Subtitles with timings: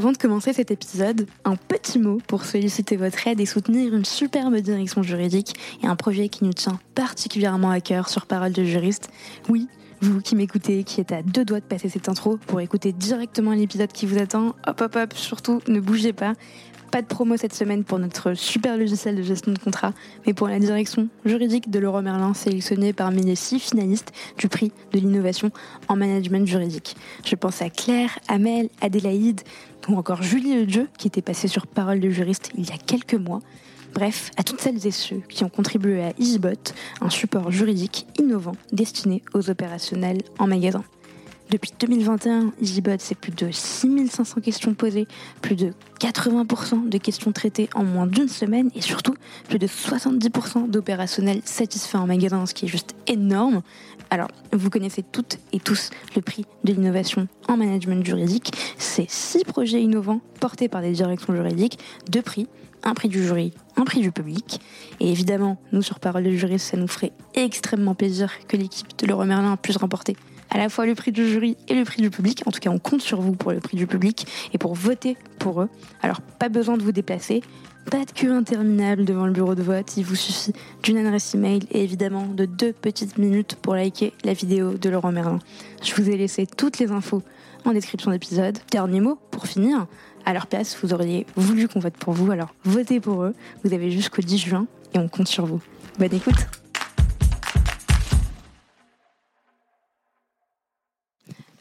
[0.00, 4.06] Avant de commencer cet épisode, un petit mot pour solliciter votre aide et soutenir une
[4.06, 8.64] superbe direction juridique et un projet qui nous tient particulièrement à cœur sur Parole de
[8.64, 9.10] juriste.
[9.50, 9.68] Oui,
[10.00, 13.52] vous qui m'écoutez, qui êtes à deux doigts de passer cette intro pour écouter directement
[13.52, 16.32] l'épisode qui vous attend, hop hop hop, surtout ne bougez pas.
[16.90, 19.92] Pas de promo cette semaine pour notre super logiciel de gestion de contrat,
[20.26, 24.72] mais pour la direction juridique de Leroy Merlin sélectionnée parmi les six finalistes du prix
[24.92, 25.52] de l'innovation
[25.86, 26.96] en management juridique.
[27.24, 29.42] Je pense à Claire, Amel, Adélaïde
[29.88, 33.14] ou encore Julie Dieu qui était passée sur Parole de juriste il y a quelques
[33.14, 33.40] mois.
[33.94, 38.56] Bref, à toutes celles et ceux qui ont contribué à EasyBot, un support juridique innovant
[38.72, 40.82] destiné aux opérationnels en magasin.
[41.50, 45.08] Depuis 2021, EasyBot, c'est plus de 6500 questions posées,
[45.42, 49.16] plus de 80% de questions traitées en moins d'une semaine et surtout
[49.48, 53.62] plus de 70% d'opérationnels satisfaits en magasin, ce qui est juste énorme.
[54.10, 58.52] Alors, vous connaissez toutes et tous le prix de l'innovation en management juridique.
[58.78, 62.46] C'est six projets innovants portés par des directions juridiques, deux prix
[62.82, 64.58] un prix du jury, un prix du public.
[65.00, 69.06] Et évidemment, nous, sur Parole de Jury, ça nous ferait extrêmement plaisir que l'équipe de
[69.06, 70.16] Leroy Merlin puisse remporter
[70.50, 72.42] à la fois le prix du jury et le prix du public.
[72.46, 75.16] En tout cas, on compte sur vous pour le prix du public et pour voter
[75.38, 75.68] pour eux.
[76.02, 77.42] Alors, pas besoin de vous déplacer.
[77.90, 81.60] Pas de queue interminable devant le bureau de vote, il vous suffit d'une adresse email
[81.72, 85.38] et évidemment de deux petites minutes pour liker la vidéo de Laurent Merlin.
[85.82, 87.22] Je vous ai laissé toutes les infos
[87.64, 88.58] en description d'épisode.
[88.70, 89.86] Dernier mot pour finir,
[90.26, 93.34] à leur place, vous auriez voulu qu'on vote pour vous, alors votez pour eux.
[93.64, 95.60] Vous avez jusqu'au 10 juin et on compte sur vous.
[95.98, 96.59] Bonne écoute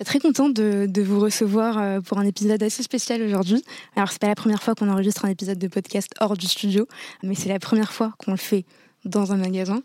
[0.05, 3.63] Très contente de, de, vous recevoir euh, pour un épisode assez spécial aujourd'hui.
[3.97, 6.87] Alors c'est pas la première fois qu'on enregistre un épisode de podcast hors du studio,
[7.21, 8.65] mais c'est la première fois qu'on le fait
[9.09, 9.81] dans un magasin.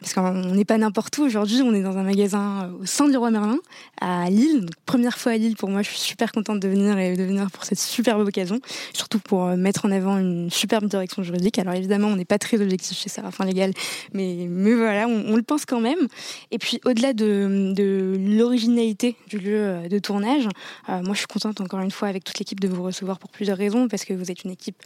[0.00, 3.16] Parce qu'on n'est pas n'importe où aujourd'hui, on est dans un magasin au sein du
[3.16, 3.58] Roi Merlin,
[4.00, 4.66] à Lille.
[4.86, 7.50] première fois à Lille pour moi, je suis super contente de venir et de venir
[7.50, 8.60] pour cette superbe occasion.
[8.92, 11.58] Surtout pour euh, mettre en avant une superbe direction juridique.
[11.58, 13.72] Alors évidemment, on n'est pas très objectif chez Séraphin Légal,
[14.12, 16.08] mais, mais voilà, on, le pense quand même.
[16.50, 17.74] Et puis au-delà de,
[18.18, 20.48] l'originalité du lieu euh, de tournage,
[20.88, 23.30] euh, moi je suis contente encore une fois avec toute l'équipe de vous recevoir pour
[23.30, 24.82] plusieurs raisons, parce que vous êtes une équipe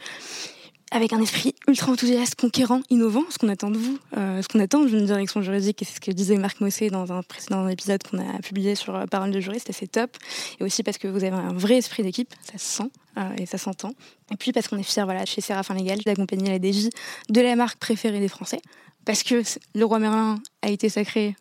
[0.91, 4.59] avec un esprit ultra enthousiaste, conquérant, innovant, ce qu'on attend de vous, euh, ce qu'on
[4.59, 8.01] attend d'une direction juridique, et c'est ce que disait Marc Mossé dans un précédent épisode
[8.03, 10.17] qu'on a publié sur euh, Parole de juriste, c'est top.
[10.59, 13.45] Et aussi parce que vous avez un vrai esprit d'équipe, ça se sent euh, et
[13.45, 13.91] ça s'entend.
[14.31, 16.89] Et puis parce qu'on est fiers, voilà, chez Séraphin Légal, d'accompagner la DJ
[17.29, 18.61] de la marque préférée des Français,
[19.05, 19.43] parce que
[19.75, 21.35] le roi Merlin a été sacré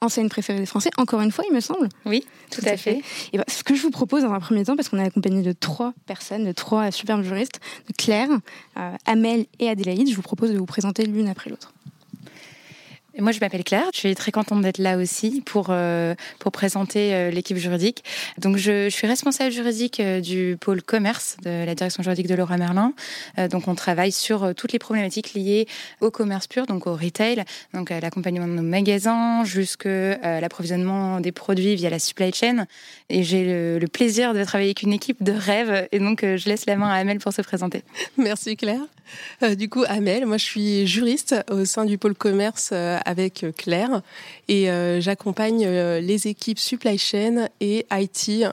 [0.00, 1.88] enseigne préférée des Français, encore une fois, il me semble.
[2.04, 3.02] Oui, tout, à, fait.
[3.32, 5.42] Et ben, ce que je vous propose dans un premier temps, parce qu'on est accompagné
[5.42, 8.28] de trois personnes, de trois superbes juristes, de Claire,
[8.76, 11.72] euh, Amel et Adélaïde, je vous propose de vous présenter l'une après l'autre.
[13.18, 13.88] Moi, je m'appelle Claire.
[13.94, 18.04] Je suis très contente d'être là aussi pour euh, pour présenter euh, l'équipe juridique.
[18.36, 22.34] Donc, je, je, suis responsable juridique euh, du pôle commerce de la direction juridique de
[22.34, 22.92] Laura Merlin.
[23.50, 25.66] donc, on travaille sur toutes les problématiques liées
[26.00, 31.32] au commerce pur, donc au retail, donc à l'accompagnement de nos magasins, jusqu'à l'approvisionnement des
[31.32, 32.66] produits via la supply chain.
[33.08, 35.88] Et j'ai le, le, plaisir de travailler avec une équipe de rêve.
[35.92, 37.82] Et donc, je laisse la main à Amel pour se présenter.
[38.16, 38.80] Merci Claire.
[39.56, 42.72] du coup, Amel, moi, je suis juriste au sein du pôle commerce
[43.04, 44.02] avec euh, Claire
[44.48, 48.44] et euh, j'accompagne euh, les équipes supply chain et IT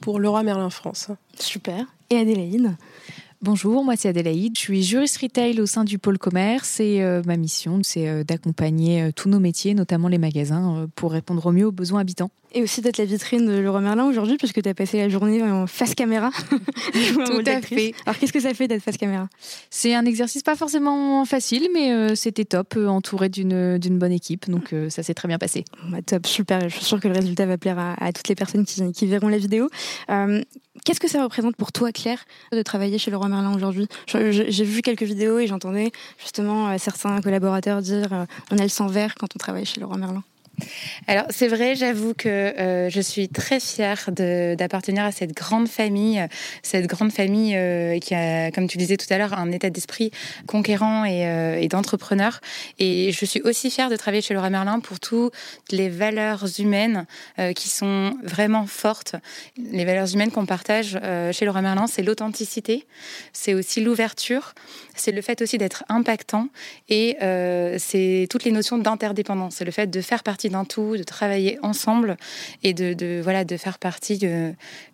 [0.00, 1.08] pour Leroy Merlin France.
[1.38, 1.86] Super.
[2.10, 2.76] Et Adélaïde
[3.42, 7.36] Bonjour, moi c'est Adélaïde, je suis juriste retail au sein du pôle commerce et ma
[7.36, 12.00] mission c'est d'accompagner tous nos métiers, notamment les magasins, pour répondre au mieux aux besoins
[12.00, 12.30] habitants.
[12.56, 15.42] Et aussi d'être la vitrine de Leroy Merlin aujourd'hui, puisque tu as passé la journée
[15.42, 16.30] en face caméra.
[17.26, 17.94] Tout à fait.
[18.06, 19.28] Alors qu'est-ce que ça fait d'être face caméra?
[19.70, 24.48] C'est un exercice pas forcément facile, mais euh, c'était top, euh, entouré d'une, bonne équipe,
[24.48, 25.64] donc euh, ça s'est très bien passé.
[25.88, 26.68] Bah, top, super.
[26.68, 29.28] Je suis sûre que le résultat va plaire à, toutes les personnes qui, qui verront
[29.28, 29.68] la vidéo.
[30.84, 33.88] qu'est-ce que ça représente pour toi, Claire, de travailler chez Leroy Merlin aujourd'hui?
[34.06, 35.90] J'ai vu quelques vidéos et j'entendais
[36.20, 40.22] justement certains collaborateurs dire on a le sang vert quand on travaille chez Leroy Merlin.
[41.06, 46.24] Alors c'est vrai, j'avoue que euh, je suis très fière d'appartenir à cette grande famille,
[46.62, 50.10] cette grande famille euh, qui a, comme tu disais tout à l'heure, un état d'esprit
[50.46, 52.40] conquérant et, euh, et d'entrepreneur.
[52.78, 55.32] Et je suis aussi fière de travailler chez Laura Merlin pour toutes
[55.70, 57.06] les valeurs humaines
[57.54, 59.16] qui sont vraiment fortes.
[59.56, 60.98] Les valeurs humaines qu'on partage
[61.32, 62.86] chez Laura Merlin, c'est l'authenticité,
[63.32, 64.54] c'est aussi l'ouverture,
[64.96, 66.48] c'est le fait aussi d'être impactant
[66.88, 67.16] et
[67.78, 71.58] c'est toutes les notions d'interdépendance, c'est le fait de faire partie d'un tout, de travailler
[71.62, 72.16] ensemble
[72.62, 74.20] et de, voilà, de faire partie,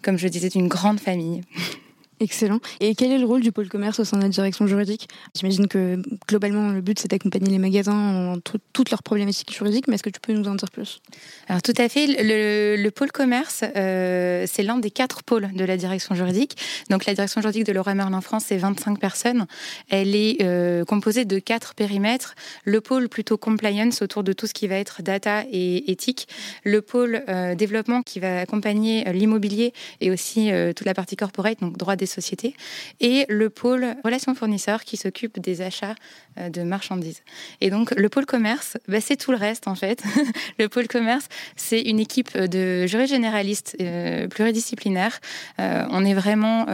[0.02, 1.42] comme je disais, d'une grande famille.
[2.22, 2.60] Excellent.
[2.80, 5.08] Et quel est le rôle du pôle commerce au sein de la direction juridique?
[5.34, 9.94] J'imagine que globalement, le but, c'est d'accompagner les magasins en toutes leurs problématiques juridiques, mais
[9.94, 11.00] est-ce que tu peux nous en dire plus?
[11.48, 12.06] Alors tout à fait.
[12.06, 16.58] Le, pôle commerce, euh, c'est l'un des quatre pôles de la direction juridique.
[16.90, 19.46] Donc la direction juridique de Laura Merlin France, c'est 25 personnes.
[19.88, 22.34] Elle est euh, composée de quatre périmètres.
[22.64, 26.28] Le pôle plutôt compliance autour de tout ce qui va être data et éthique.
[26.64, 29.72] Le pôle euh, développement qui va accompagner l'immobilier
[30.02, 32.54] et aussi toute la partie corporate, donc droit des sociétés,
[33.00, 35.94] et le pôle relations fournisseurs qui s'occupe des achats
[36.38, 37.22] euh, de marchandises.
[37.60, 40.02] Et donc le pôle commerce, bah, c'est tout le reste en fait.
[40.58, 41.26] le pôle commerce,
[41.56, 45.20] c'est une équipe de juristes généralistes euh, pluridisciplinaires.
[45.58, 46.66] Euh, on est vraiment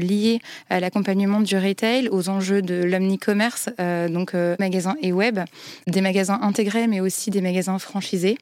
[0.00, 5.40] lié à l'accompagnement du retail, aux enjeux de l'omnicommerce, donc magasins et web,
[5.86, 8.38] des magasins intégrés mais aussi des magasins franchisés.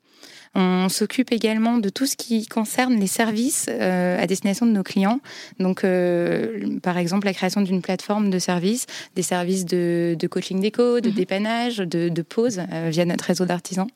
[0.54, 4.82] On s'occupe également de tout ce qui concerne les services euh, à destination de nos
[4.82, 5.20] clients.
[5.58, 11.00] Donc, euh, par exemple, la création d'une plateforme de services, des services de, coaching déco,
[11.00, 11.14] de mhm.
[11.14, 13.88] dépannage, de, de pause euh, via notre réseau d'artisans.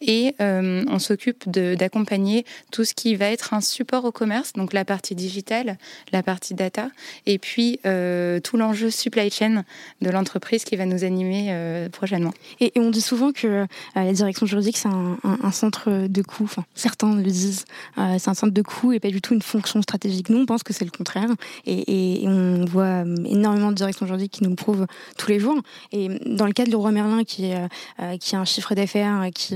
[0.00, 4.84] Et on s'occupe d'accompagner tout ce qui va être un support au commerce, donc la
[4.84, 5.78] partie digitale,
[6.12, 6.90] la partie data,
[7.26, 9.64] et puis tout l'enjeu supply chain
[10.00, 11.54] de l'entreprise qui va nous animer
[11.92, 12.32] prochainement.
[12.60, 16.44] Et, on dit souvent que la direction juridique, c'est un centre de coût.
[16.44, 17.64] Enfin, certains le disent.
[17.98, 20.28] Euh, c'est un centre de coût et pas du tout une fonction stratégique.
[20.30, 21.28] Nous, on pense que c'est le contraire.
[21.66, 24.86] Et, on voit euh, énormément de directions juridiques qui nous le prouvent
[25.18, 25.60] tous les jours.
[25.92, 27.66] Et dans le cas de Leroy Merlin, qui, euh,
[27.98, 29.54] a un chiffre d'affaires qui,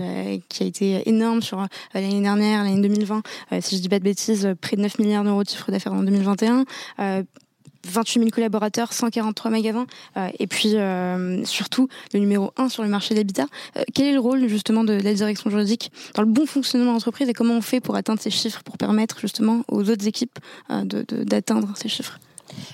[0.49, 3.23] qui a été énorme sur l'année dernière, l'année 2020,
[3.61, 6.03] si je dis pas de bêtises, près de 9 milliards d'euros de chiffre d'affaires en
[6.03, 6.65] 2021.
[7.88, 9.87] 28 000 collaborateurs, 143 magasins,
[10.17, 13.46] euh, et puis euh, surtout le numéro 1 sur le marché de l'habitat.
[13.76, 16.93] Euh, quel est le rôle justement de, la direction juridique dans le bon fonctionnement de
[16.93, 20.38] l'entreprise et comment on fait pour atteindre ces chiffres, pour permettre justement aux autres équipes
[20.69, 22.19] d'atteindre ces chiffres?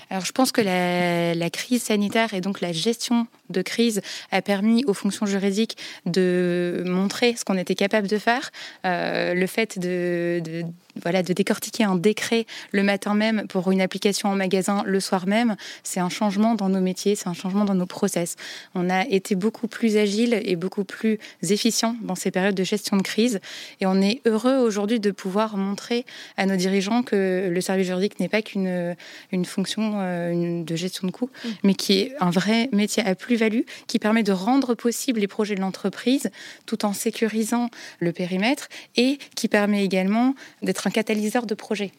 [0.09, 4.01] Alors je pense que la, crise sanitaire et donc la gestion de crise
[4.31, 8.51] a permis aux fonctions juridiques de montrer ce qu'on était capable de faire.
[8.83, 10.65] le fait de,
[11.01, 15.27] voilà, de décortiquer un décret le matin même pour une application en magasin le soir
[15.27, 18.35] même, c'est un changement dans nos métiers, c'est un changement dans nos process.
[18.73, 22.97] On a été beaucoup plus agile et beaucoup plus efficient dans ces périodes de gestion
[22.97, 23.39] de crise
[23.81, 26.05] et on est heureux aujourd'hui de pouvoir montrer
[26.37, 28.95] à nos dirigeants que le service juridique n'est pas qu'une
[29.31, 31.49] une fonction euh, de gestion de coûts, mmh.
[31.63, 35.55] mais qui est un vrai métier à plus-value qui permet de rendre possible les projets
[35.55, 36.29] de l'entreprise
[36.65, 37.69] tout en sécurisant
[37.99, 41.91] le périmètre et qui permet également d'être un catalyseur de projet.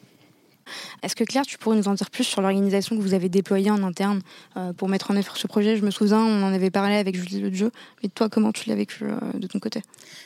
[1.02, 3.70] Est-ce que Claire, tu pourrais nous en dire plus sur l'organisation que vous avez déployée
[3.70, 4.20] en interne
[4.56, 5.76] euh, pour mettre en œuvre ce projet?
[5.76, 7.70] Je me souviens, on en avait parlé avec Julie Le Jeu,
[8.02, 9.82] mais toi, comment tu l'as vécu euh, de ton côté?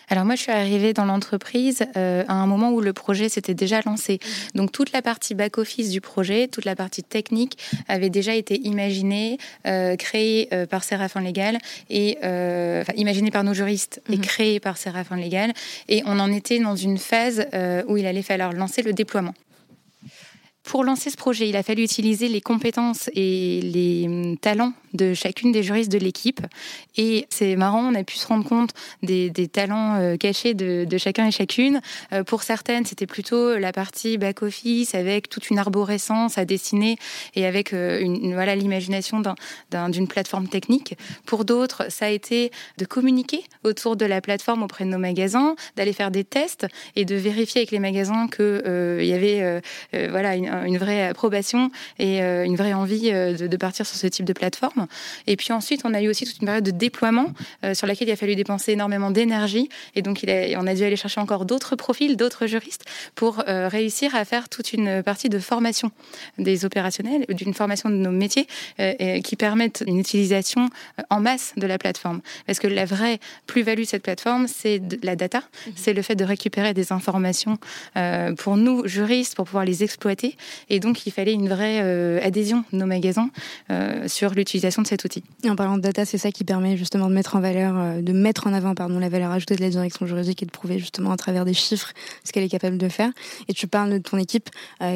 [0.09, 3.55] Alors moi, je suis arrivée dans l'entreprise euh, à un moment où le projet s'était
[3.55, 4.19] déjà lancé.
[4.55, 7.59] Donc toute la partie back-office du projet, toute la partie technique
[7.89, 9.39] avait déjà été imaginée,
[9.99, 14.23] créée par Séraphin Légal, et enfin, imaginée par nos juristes et mhm.
[14.23, 15.53] créée par Séraphin Légal.
[15.89, 17.47] Et on en était dans une phase
[17.87, 19.35] où il allait falloir lancer le déploiement.
[20.63, 25.15] Pour lancer ce projet, il a fallu utiliser les compétences et les hum, talents de
[25.15, 26.41] chacune des juristes de l'équipe.
[26.97, 28.71] Et c'est marrant, on a pu se rendre compte
[29.03, 31.81] des, talents euh, cachés de, chacun et chacune.
[32.13, 36.97] Euh, pour certaines, c'était plutôt la partie back-office avec toute une arborescence à dessiner
[37.35, 38.01] et avec euh,
[38.35, 39.23] voilà l'imagination
[39.71, 40.97] d'une plateforme technique.
[41.27, 45.55] Pour d'autres, ça a été de communiquer autour de la plateforme auprès de nos magasins,
[45.77, 46.67] d'aller faire des tests
[46.97, 49.61] et de vérifier avec les magasins qu'il y avait
[49.93, 54.80] voilà, une, vraie approbation et une vraie envie de, partir sur ce type de plateforme.
[55.27, 57.33] Et puis ensuite, on a eu aussi toute une période de déploiement
[57.65, 59.69] euh, sur laquelle il a fallu dépenser énormément d'énergie.
[59.95, 62.85] Et donc, il a, on a dû aller chercher encore d'autres profils, d'autres juristes
[63.15, 65.91] pour réussir à faire toute une partie de formation
[66.39, 68.47] des opérationnels, d'une formation de nos métiers
[69.23, 70.69] qui permettent une utilisation
[71.11, 72.21] en masse de la plateforme.
[72.47, 75.71] Parce que la vraie plus-value de cette plateforme, c'est la data, mmh.
[75.77, 77.59] c'est le fait de récupérer des informations
[78.39, 80.37] pour nous, juristes, pour pouvoir les exploiter
[80.69, 83.31] et donc, il fallait une vraie euh, adhésion de nos magasins
[83.71, 85.23] euh, sur l'utilisation l'utilisation de cet outil.
[85.45, 88.13] Et en parlant de data, c'est ça qui permet justement de mettre en valeur, de
[88.13, 91.13] mettre en avant pardon, la valeur ajoutée de la direction juridique et de prouver justement
[91.13, 91.93] à travers des chiffres
[92.25, 93.11] ce qu'elle est capable de faire.
[93.49, 94.51] Et tu parles de ton équipe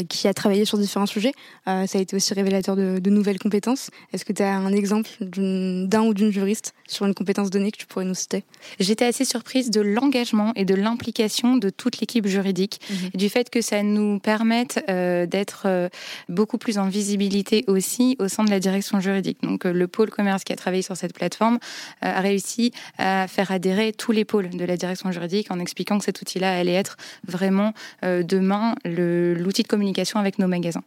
[0.08, 1.32] qui a travaillé sur différents sujets.
[1.66, 3.90] ça a été aussi révélateur de, de nouvelles compétences.
[4.12, 7.78] Est-ce que tu as un exemple d'un ou d'une juriste sur une compétence donnée que
[7.78, 8.44] tu pourrais nous citer?
[8.78, 13.10] J'étais assez surprise de l'engagement et de l'implication de toute l'équipe juridique, mhm.
[13.14, 15.88] du fait que ça nous permette euh, d'être euh,
[16.28, 19.38] beaucoup plus en visibilité aussi au sein de la direction juridique.
[19.42, 21.58] Donc euh, le pôle commerce qui a travaillé sur cette plateforme
[22.00, 26.04] a réussi à faire adhérer tous les pôles de la direction juridique en expliquant que
[26.04, 30.82] cet outil-là allait être vraiment demain l'outil de communication avec nos magasins.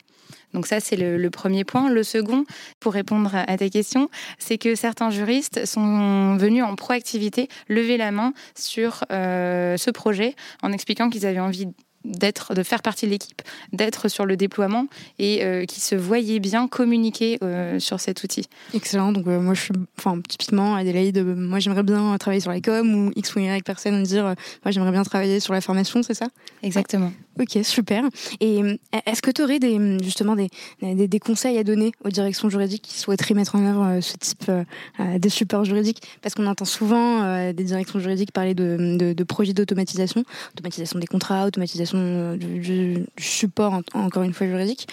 [0.54, 1.90] Donc ça, c'est le, premier point.
[1.90, 2.46] Le second,
[2.80, 8.12] pour répondre à ta question, c'est que certains juristes sont venus en proactivité lever la
[8.12, 11.68] main sur euh, ce projet en expliquant qu'ils avaient envie
[12.08, 13.42] d'être, de faire partie de l'équipe,
[13.74, 14.88] d'être sur le déploiement
[15.20, 18.48] et euh, qui se voyaient bien communiquer euh, sur cet outil.
[18.74, 19.12] Excellent.
[19.12, 23.12] Donc moi je suis, enfin typiquement Adélaïde, moi j'aimerais bien travailler sur la com ou
[23.16, 24.24] X ou Y personne dire,
[24.64, 26.28] moi j'aimerais bien travailler sur la formation, c'est ça?
[26.64, 27.12] Exactement.
[27.40, 28.04] Ok, super.
[28.40, 28.76] Et euh,
[29.06, 30.50] est-ce que tu aurais des, justement des,
[30.82, 34.50] des, conseils à donner aux directions juridiques qui souhaiteraient mettre en œuvre euh, ce type
[34.50, 39.54] euh, de support juridique Parce qu'on entend souvent des directions juridiques parler de, de, projets
[39.54, 44.88] d'automatisation, automatisation des contrats, automatisation du, support, encore une fois, juridique.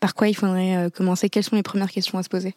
[0.00, 1.28] Par quoi il faudrait commencer?
[1.28, 2.54] Quelles sont les premières questions à se poser?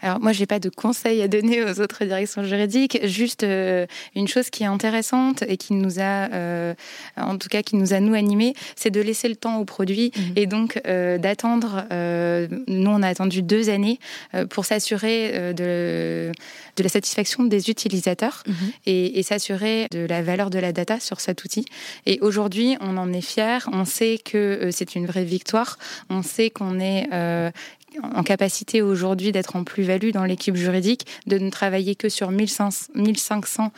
[0.00, 4.28] Alors moi, je n'ai pas de conseils à donner aux autres directions juridiques, juste une
[4.28, 6.74] chose qui est intéressante et qui nous a,
[7.16, 10.12] en tout cas, qui nous a nous animés c'est de laisser le temps au produit
[10.16, 10.32] mhm.
[10.36, 11.84] et donc euh, d'attendre.
[11.92, 13.98] Euh, nous, on a attendu deux années
[14.34, 16.32] euh, pour s'assurer de,
[16.76, 18.54] de la satisfaction des utilisateurs mhm.
[18.86, 21.64] et, s'assurer de la valeur de la data sur cet outil.
[22.06, 23.68] Et aujourd'hui, on en est fier.
[23.72, 25.78] On sait que c'est une vraie victoire.
[26.08, 27.08] On sait qu'on est
[28.02, 33.72] en capacité aujourd'hui d'être en plus-value dans l'équipe juridique, de ne travailler que sur 1500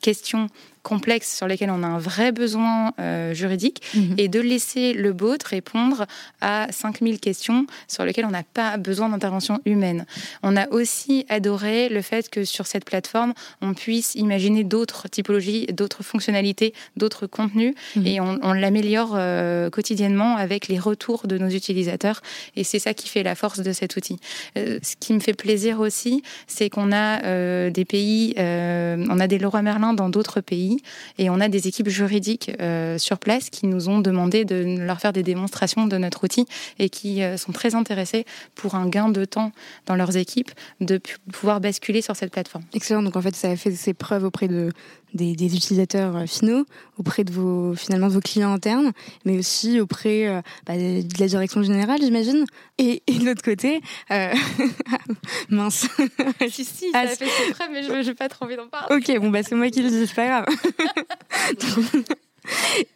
[0.00, 0.46] questions
[0.88, 4.14] complexes sur lesquels on a un vrai besoin euh, juridique mhm.
[4.16, 6.06] et de laisser le bot répondre
[6.40, 10.06] à 5000 questions sur lesquelles on n'a pas besoin d'intervention humaine.
[10.42, 15.66] On a aussi adoré le fait que sur cette plateforme, on puisse imaginer d'autres typologies,
[15.66, 18.06] d'autres fonctionnalités, d'autres contenus mhm.
[18.06, 22.22] et on, l'améliore euh, quotidiennement avec les retours de nos utilisateurs
[22.56, 24.18] et c'est ça qui fait la force de cet outil.
[24.56, 29.38] Euh, ce qui me fait plaisir aussi, c'est qu'on a des pays, on a des
[29.38, 30.77] Leroy Merlin dans d'autres pays
[31.18, 35.00] et on a des équipes juridiques euh, sur place qui nous ont demandé de leur
[35.00, 36.46] faire des démonstrations de notre outil
[36.78, 39.52] et qui euh, sont très intéressés pour un gain de temps
[39.86, 41.00] dans leurs équipes de
[41.32, 42.64] pouvoir basculer sur cette plateforme.
[42.74, 43.02] Excellent.
[43.02, 44.72] Donc en fait, ça a fait ses preuves auprès de,
[45.14, 46.64] des, utilisateurs euh, finaux,
[46.98, 48.92] auprès de vos finalement de vos clients internes,
[49.24, 52.44] mais aussi auprès bah, de la direction générale, j'imagine.
[52.78, 53.80] Et, de l'autre côté,
[55.48, 55.88] mince.
[56.50, 58.96] si si, ça a fait ses preuves, mais je n'ai pas trop envie d'en parler.
[58.96, 60.46] Ok, bon bah c'est moi qui le dis, c'est pas grave.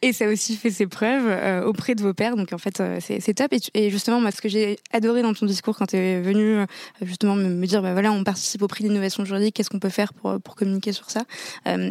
[0.03, 2.37] et ça a aussi fait ses preuves euh, auprès de vos pères.
[2.37, 3.53] Donc en fait, euh, c'est top.
[3.75, 6.67] Et, justement, ce que j'ai adoré dans ton discours quand tu es venu euh,
[7.03, 10.13] justement me, dire, bah voilà, on participe au prix d'innovation juridique, qu'est-ce qu'on peut faire
[10.15, 11.23] pour, communiquer sur ça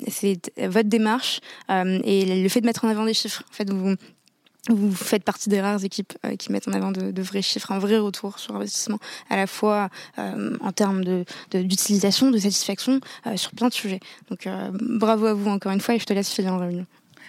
[0.07, 1.39] C'est votre démarche
[1.69, 3.43] et le fait de mettre en avant des chiffres.
[3.49, 7.71] En fait, vous, faites partie des rares équipes qui mettent en avant de, vrais chiffres,
[7.71, 8.99] un vrai retour sur investissement,
[9.29, 11.03] à la fois en termes
[11.51, 13.01] d'utilisation, de, de, satisfaction,
[13.35, 13.99] sur plein de sujets.
[14.29, 16.85] Donc bravo à vous encore une fois et je te laisse filer en réunion.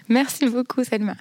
[0.08, 1.16] Merci beaucoup, Selma.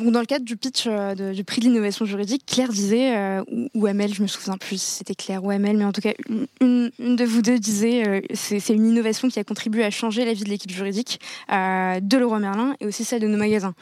[0.00, 3.44] Donc, dans le cadre du pitch euh, du prix de l'innovation juridique, Claire disait, euh,
[3.74, 6.12] ou, Amel, je me souviens plus si c'était Claire ou Amel, mais en tout cas,
[6.60, 10.32] une, de vous deux disait euh, c'est une innovation qui a contribué à changer la
[10.32, 13.74] vie de l'équipe juridique de Leroy Merlin et aussi celle de nos magasins.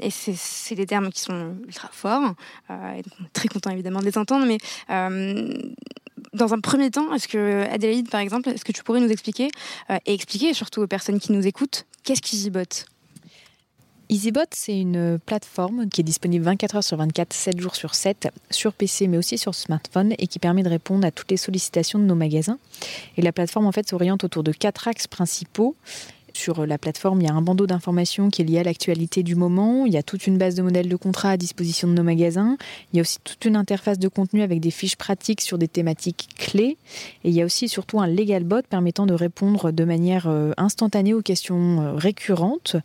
[0.00, 2.34] et c'est des termes qui sont ultra forts,
[3.32, 4.58] très content évidemment de les entendre, mais
[6.32, 9.48] dans un premier temps, est-ce que Adélaïde, par exemple, est-ce que tu pourrais nous expliquer
[10.06, 12.86] et expliquer surtout aux personnes qui nous écoutent, qu'est-ce qu'EasyBot
[14.10, 18.28] EasyBot, c'est une plateforme qui est disponible 24 heures sur 24, 7 jours sur 7,
[18.50, 21.98] sur PC mais aussi sur smartphone et qui permet de répondre à toutes les sollicitations
[21.98, 22.58] de nos magasins.
[23.16, 25.74] Et la plateforme en fait s'oriente autour de quatre axes principaux.
[26.36, 29.36] Sur la plateforme, il y a un bandeau d'informations qui est lié à l'actualité du
[29.36, 29.86] moment.
[29.86, 32.58] Il y a toute une base de modèles de contrats à disposition de nos magasins.
[32.92, 35.68] Il y a aussi toute une interface de contenu avec des fiches pratiques sur des
[35.68, 36.76] thématiques clés.
[37.22, 40.50] Et il y a aussi surtout un legal bot permettant de répondre de manière euh,
[40.56, 42.76] instantanée aux questions euh, récurrentes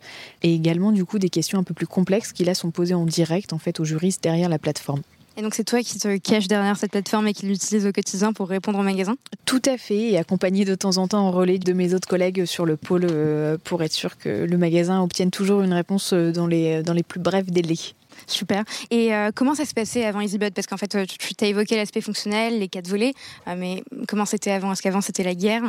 [0.44, 3.04] et également du coup des questions un peu plus complexes qui là sont posées en
[3.04, 5.02] direct en fait aux juristes derrière la plateforme.
[5.40, 8.34] Et donc c'est toi qui te caches derrière cette plateforme et qui l'utilise au quotidien
[8.34, 9.16] pour répondre au magasin?
[9.46, 12.44] Tout à fait, et accompagné de temps en temps en relais de mes autres collègues
[12.44, 16.30] sur le pôle euh, pour être sûr que le magasin obtienne toujours une réponse euh,
[16.30, 17.78] dans les, dans les plus brefs délais.
[18.26, 18.64] Super.
[18.90, 20.50] Et comment ça se passait avant EasyBot?
[20.50, 23.14] Parce qu'en fait, tu t'as évoqué l'aspect fonctionnel, les quatre volets,
[23.56, 24.72] mais comment c'était avant?
[24.72, 25.62] Est-ce qu'avant c'était la guerre?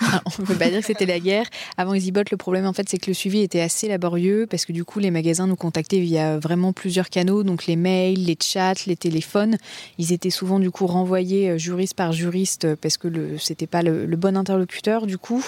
[0.38, 1.46] on ne peut pas dire que c'était la guerre.
[1.76, 4.72] Avant EasyBot, le problème en fait, c'est que le suivi était assez laborieux parce que
[4.72, 8.74] du coup, les magasins nous contactaient via vraiment plusieurs canaux, donc les mails, les chats,
[8.86, 9.56] les téléphones.
[9.98, 13.66] Ils étaient souvent du coup renvoyés euh, juriste par juriste euh, parce que le c'était
[13.66, 15.44] pas le, bon interlocuteur du coup.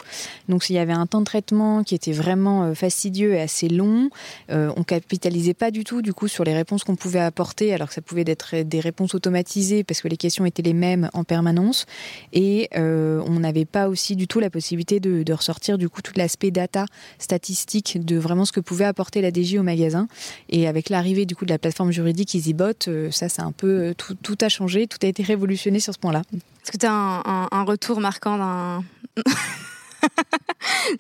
[0.49, 3.69] Donc il y avait un temps de traitement qui était vraiment euh, fastidieux et assez
[3.69, 4.11] long.
[4.51, 7.89] Euh, on capitalisait pas du tout du coup sur les réponses qu'on pouvait apporter, alors
[7.89, 11.25] que ça pouvait être des réponses automatisées parce que les questions étaient les mêmes en
[11.25, 11.87] permanence.
[12.33, 16.51] Et on n'avait pas aussi du tout la possibilité de, ressortir du coup tout l'aspect
[16.51, 16.87] data,
[17.19, 20.07] statistique de vraiment ce que pouvait apporter la DJ au magasin.
[20.49, 23.91] Et avec l'arrivée du coup de la plateforme juridique EasyBot, euh, ça, c'est un peu
[23.91, 26.23] euh, tout, a changé, tout a été révolutionné sur ce point-là.
[26.33, 28.85] Est-ce que tu as un, retour marquant d'un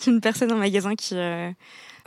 [0.04, 1.50] d'une personne en magasin qui euh,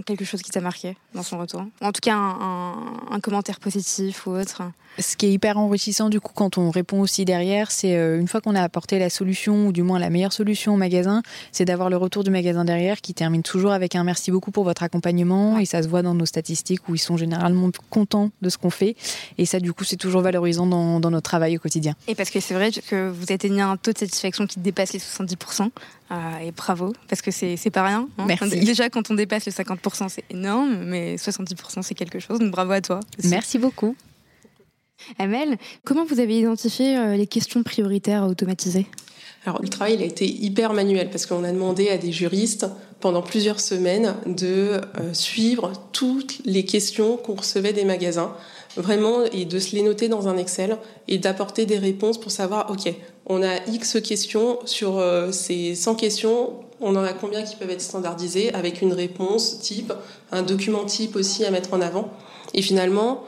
[0.06, 1.64] quelque chose qui t'a marqué dans son retour?
[1.82, 4.62] En tout cas, un, commentaire positif ou autre?
[5.00, 8.28] Ce qui est hyper enrichissant du coup quand on répond aussi derrière, c'est euh, une
[8.28, 11.66] fois qu'on a apporté la solution ou du moins la meilleure solution au magasin, c'est
[11.66, 14.84] d'avoir le retour du magasin derrière qui termine toujours avec un merci beaucoup pour votre
[14.84, 18.58] accompagnement et ça se voit dans nos statistiques où ils sont généralement contents de ce
[18.58, 18.96] qu'on fait
[19.38, 21.96] et ça du coup c'est toujours valorisant dans, dans, notre travail au quotidien.
[22.08, 25.00] Et parce que c'est vrai que vous atteignez un taux de satisfaction qui dépasse les
[25.00, 25.70] 70%,
[26.10, 28.08] ah, et bravo, parce que c'est pas rien.
[28.18, 28.26] Hein.
[28.28, 28.62] Merci.
[28.62, 32.40] Déjà, quand on dépasse les 50%, c'est énorme, mais 70%, c'est quelque chose.
[32.40, 33.00] Donc bravo à toi.
[33.24, 33.96] Merci beaucoup.
[35.20, 38.88] Amel, comment vous avez identifié euh, les questions prioritaires à automatiser?
[39.46, 42.66] Alors, le travail il a été hyper manuel parce qu'on a demandé à des juristes
[43.00, 48.36] pendant plusieurs semaines de euh, suivre toutes les questions qu'on recevait des magasins,
[48.76, 50.78] vraiment, et de se les noter dans un Excel
[51.08, 52.94] et d'apporter des réponses pour savoir, OK,
[53.26, 57.70] on a X questions sur euh, ces 100 questions, on en a combien qui peuvent
[57.70, 59.94] être standardisées avec une réponse type,
[60.32, 62.12] un document type aussi à mettre en avant.
[62.54, 63.24] Et finalement,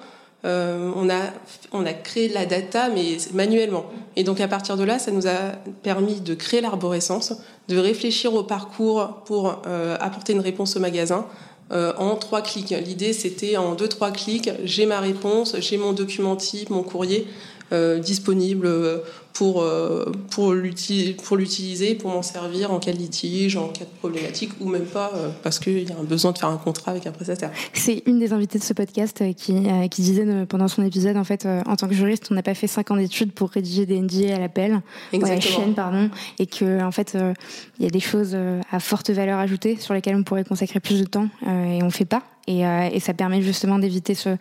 [0.46, 1.32] euh, on, a,
[1.72, 3.86] on a créé la data, mais manuellement.
[4.16, 5.54] Et donc à partir de là, ça nous a
[5.84, 7.34] permis de créer l'arborescence,
[7.68, 11.26] de réfléchir au parcours pour euh, apporter une réponse au magasin,
[11.72, 12.74] en trois clics.
[12.84, 17.28] L'idée, c'était en deux, trois clics, j'ai ma réponse, j'ai mon document type, mon courrier
[18.00, 18.68] disponible
[19.34, 24.52] pour, euh, pour l'utiliser, pour m'en servir en cas de litige, en cas de problématique,
[24.60, 27.08] ou même pas euh, parce qu'il y a un besoin de faire un contrat avec
[27.08, 27.52] un prestataire.
[27.74, 29.56] C'est une des invitées de ce podcast euh, qui,
[29.92, 32.68] qui disait pendant son épisode, en fait, en tant que juriste, on n'a pas fait
[32.68, 34.82] cinq ans d'études pour rédiger des NDA à l'appel,
[35.14, 37.18] à la chaîne, pardon, et que en fait,
[37.80, 38.38] il y a des choses
[38.72, 42.06] à forte valeur ajoutée sur lesquelles on pourrait consacrer plus de temps, et on fait
[42.06, 42.24] pas.
[42.48, 44.38] Euh, et, ça permet justement d'éviter ce,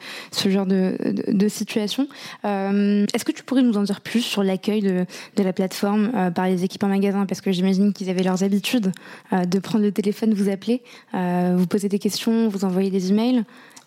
[0.47, 2.09] genre de, situation.
[2.45, 5.07] Euh, est-ce que tu pourrais nous en dire plus sur l'accueil de,
[5.37, 7.27] la plateforme euh, par les équipes en magasin?
[7.27, 8.93] Parce que j'imagine qu'ils avaient leurs habitudes
[9.33, 10.83] de prendre le téléphone, vous appeler,
[11.13, 13.45] vous poser des questions, vous envoyer des emails.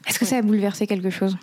[0.07, 1.35] Est-ce que ça a bouleversé quelque chose?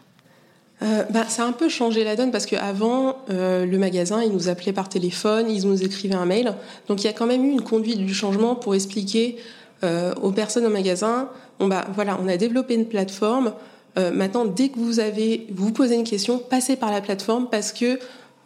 [0.81, 4.73] Bah, ça a un peu changé la donne parce qu'avant, le magasin, il nous appelait
[4.73, 6.55] par téléphone, ils nous écrivaient un mail.
[6.89, 9.37] Donc il y a quand même eu une conduite du changement pour expliquer
[9.83, 11.29] aux personnes au magasin
[11.67, 13.53] bah, voilà, on a développé une plateforme.
[13.99, 17.73] Euh, maintenant, dès que vous avez, vous posez une question, passez par la plateforme parce
[17.73, 17.99] que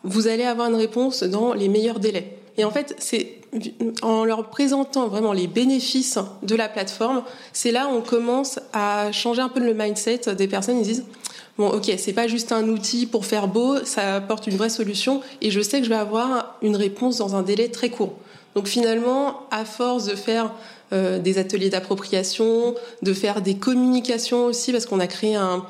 [0.03, 2.39] vous allez avoir une réponse dans les meilleurs délais.
[2.57, 3.39] Et en fait, c'est
[4.03, 9.13] en leur présentant vraiment les bénéfices de la plateforme, c'est là où on commence à
[9.13, 10.79] changer un peu le mindset des personnes.
[10.79, 11.05] Ils disent
[11.59, 15.21] bon, ok, c'est pas juste un outil pour faire beau, ça apporte une vraie solution,
[15.43, 18.15] et je sais que je vais avoir une réponse dans un délai très court.
[18.55, 20.53] Donc finalement, à force de faire
[20.93, 25.65] euh, des ateliers d'appropriation, de faire des communications aussi, parce qu'on a créé un,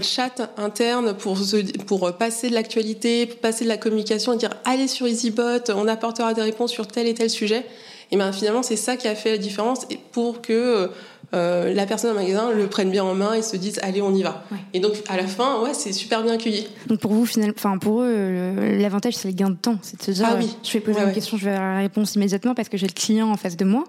[0.00, 1.38] chat interne pour,
[1.86, 6.32] pour passer de l'actualité, passer de la communication et dire allez sur EasyBot, on apportera
[6.32, 7.66] des réponses sur tel et tel sujet.
[8.10, 10.88] Et bien finalement, c'est ça qui a fait la différence pour que
[11.34, 14.14] euh, la personne au magasin le prenne bien en main et se dise allez, on
[14.14, 14.44] y va.
[14.72, 16.66] Et donc à la fin, ouais, c'est super bien accueilli.
[16.86, 20.02] Donc pour vous, finalement, enfin pour eux, l'avantage c'est le gain de temps, c'est de
[20.02, 20.56] se dire ah oui.
[20.62, 22.92] je vais poser une question, je vais avoir la réponse immédiatement parce que j'ai le
[22.92, 23.84] client en face de moi.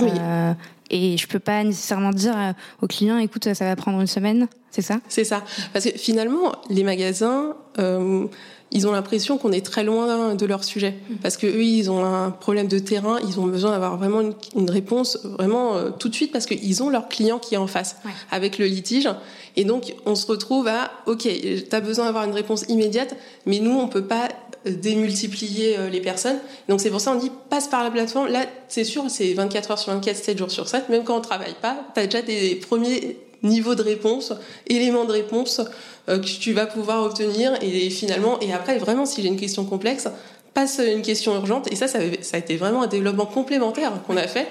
[0.00, 0.52] Euh,
[0.90, 4.48] et je peux pas nécessairement dire euh, au client, écoute, ça va prendre une semaine,
[4.70, 5.00] c'est ça?
[5.08, 5.42] C'est ça.
[5.72, 8.26] Parce que finalement, les magasins, euh,
[8.70, 10.94] ils ont l'impression qu'on est très loin de leur sujet.
[11.10, 11.14] Mm.
[11.16, 14.70] Parce que eux, ils ont un problème de terrain, ils ont besoin d'avoir vraiment une,
[14.70, 17.96] réponse vraiment tout de suite parce qu'ils ont leur client qui est en face
[18.30, 19.08] avec le litige.
[19.56, 23.58] Et donc, on se retrouve à, OK, tu as besoin d'avoir une réponse immédiate, mais
[23.58, 24.28] nous, on peut pas
[24.70, 26.38] démultiplier euh, les personnes.
[26.68, 28.28] Donc c'est pour ça on dit passe par la plateforme.
[28.28, 30.88] Là, c'est sûr, c'est 24 heures sur 24, 7 jours sur 7.
[30.88, 34.32] Même quand on travaille pas, tu as déjà des premiers niveaux de réponse,
[34.66, 35.60] éléments de réponse
[36.08, 37.52] euh, que tu vas pouvoir obtenir.
[37.62, 40.08] Et finalement, et après, vraiment, si j'ai une question complexe,
[40.54, 41.70] passe une question urgente.
[41.72, 44.48] Et ça, ça, a été vraiment un développement complémentaire qu'on a fait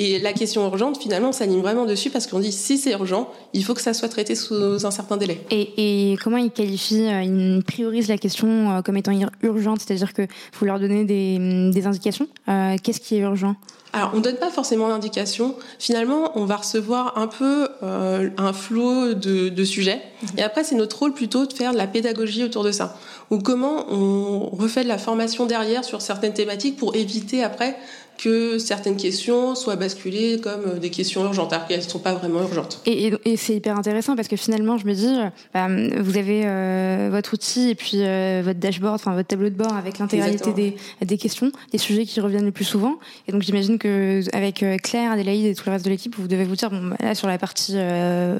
[0.00, 3.30] Et la question urgente, finalement, on s'anime vraiment dessus parce qu'on dit si c'est urgent,
[3.52, 5.44] il faut que ça soit traité sous un certain délai.
[5.50, 10.22] Et, comment ils qualifient, euh, ils priorisent la question euh, comme étant urgente, c'est-à-dire que
[10.58, 12.28] vous leur donnez des, indications.
[12.48, 13.56] Euh, qu'est-ce qui est urgent?
[13.92, 15.56] Alors, on ne donne pas forcément d'indication.
[15.80, 20.02] Finalement, on va recevoir un peu un flot de, de sujets.
[20.36, 22.98] Et après, c'est notre rôle plutôt de faire de la pédagogie autour de ça.
[23.30, 27.78] Ou comment on refait de la formation derrière sur certaines thématiques pour éviter après
[28.18, 32.12] que certaines questions soient basculées comme euh, des questions urgentes, alors qu'elles ne sont pas
[32.12, 32.82] vraiment urgentes.
[32.84, 35.68] Et, c'est hyper intéressant parce que finalement, je me dis, euh, bah,
[36.00, 37.98] vous avez euh, votre outil et puis
[38.42, 42.20] votre dashboard, enfin votre tableau de bord avec l'intégralité des, des, questions, des sujets qui
[42.20, 42.96] reviennent le plus souvent.
[43.28, 46.44] Et donc j'imagine que avec Claire, Adélaïde et tout le reste de l'équipe, vous devez
[46.44, 47.76] vous dire, bon, bah, là sur la partie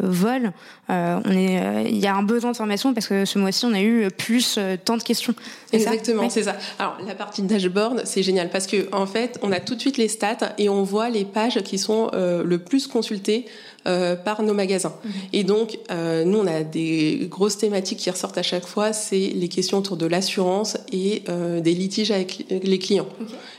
[0.00, 0.52] vol,
[0.88, 3.80] on est, il y a un besoin de formation parce que ce mois-ci, on a
[3.80, 5.34] eu plus tant de questions.
[5.72, 6.56] Exactement, c'est ça.
[6.78, 9.98] Alors la partie dashboard, c'est génial parce que en fait, on a tout de suite
[9.98, 13.44] les stats et on voit les pages qui sont euh, le plus consultées
[13.86, 14.94] euh, par nos magasins.
[15.04, 15.12] Mhm.
[15.34, 19.32] Et donc, euh, nous, on a des grosses thématiques qui ressortent à chaque fois, c'est
[19.34, 21.22] les questions autour de l'assurance et
[21.60, 23.08] des litiges avec les clients.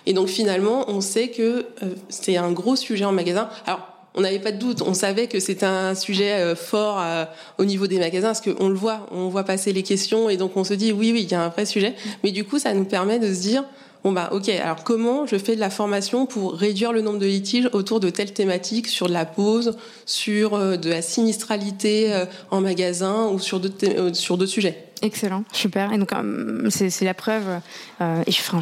[0.06, 1.65] Et donc, finalement, on sait que
[2.10, 3.50] c'est un gros sujet en magasin.
[3.65, 3.82] Alors,
[4.15, 7.04] on n'avait pas de doute, on savait que c'était un sujet fort
[7.58, 10.58] au niveau des magasins parce qu'on le voit, on voit passer les questions et donc
[10.58, 11.91] on se dit oui, oui, il y a un vrai sujet.
[11.91, 12.12] Mhm.
[12.24, 13.63] Mais du coup, ça nous permet de se dire
[14.04, 17.26] Bon bah ok, alors comment je fais de la formation pour réduire le nombre de
[17.26, 22.26] litiges autour de telles thématiques, sur de la pause, sur euh, de la sinistralité euh,
[22.50, 24.86] en magasin ou sur d'autres euh, sur sujets?
[25.02, 25.92] Excellent, super.
[25.92, 26.12] Et donc
[26.70, 27.44] c'est la preuve.
[28.02, 28.60] et enfin,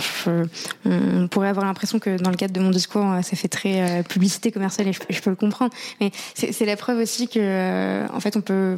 [0.85, 4.51] on pourrait avoir l'impression que dans le cadre de mon discours, ça fait très publicité
[4.51, 5.73] commerciale et je, je, peux le comprendre.
[5.99, 8.77] Mais c'est la preuve aussi que en fait on peut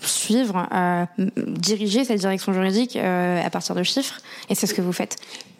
[0.00, 0.68] suivre,
[1.36, 4.20] diriger cette direction juridique à partir de chiffres.
[4.48, 5.16] Et c'est ce que vous faites.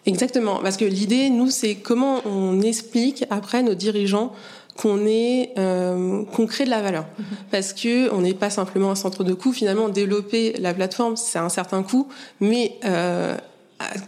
[0.07, 4.33] Exactement, parce que l'idée, nous, c'est comment on explique après nos dirigeants
[4.77, 7.07] qu'on est euh, qu'on crée de la valeur.
[7.19, 7.25] Mhm.
[7.51, 11.39] parce que on n'est pas simplement un centre de coût finalement développer la plateforme c'est
[11.39, 12.09] un certain coût.
[12.41, 13.37] Mais euh,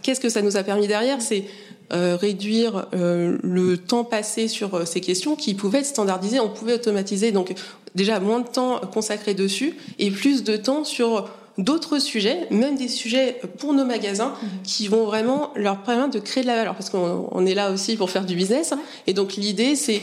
[0.03, 1.21] qu'est-ce que ça nous a permis derrière?
[1.21, 1.45] C'est
[1.91, 6.49] euh, réduire euh, le temps passé sur euh, ces questions qui pouvaient être standardisées, on
[6.49, 7.31] pouvait automatiser.
[7.31, 7.55] Donc
[7.95, 11.27] déjà moins de temps consacré dessus et plus de temps sur
[11.59, 14.49] d'autres sujets, même des sujets pour nos magasins mhm.
[14.63, 17.95] qui vont vraiment leur permettre de créer de la valeur parce qu'on est là aussi
[17.95, 18.73] pour faire du business.
[19.07, 20.01] Et donc l'idée, c'est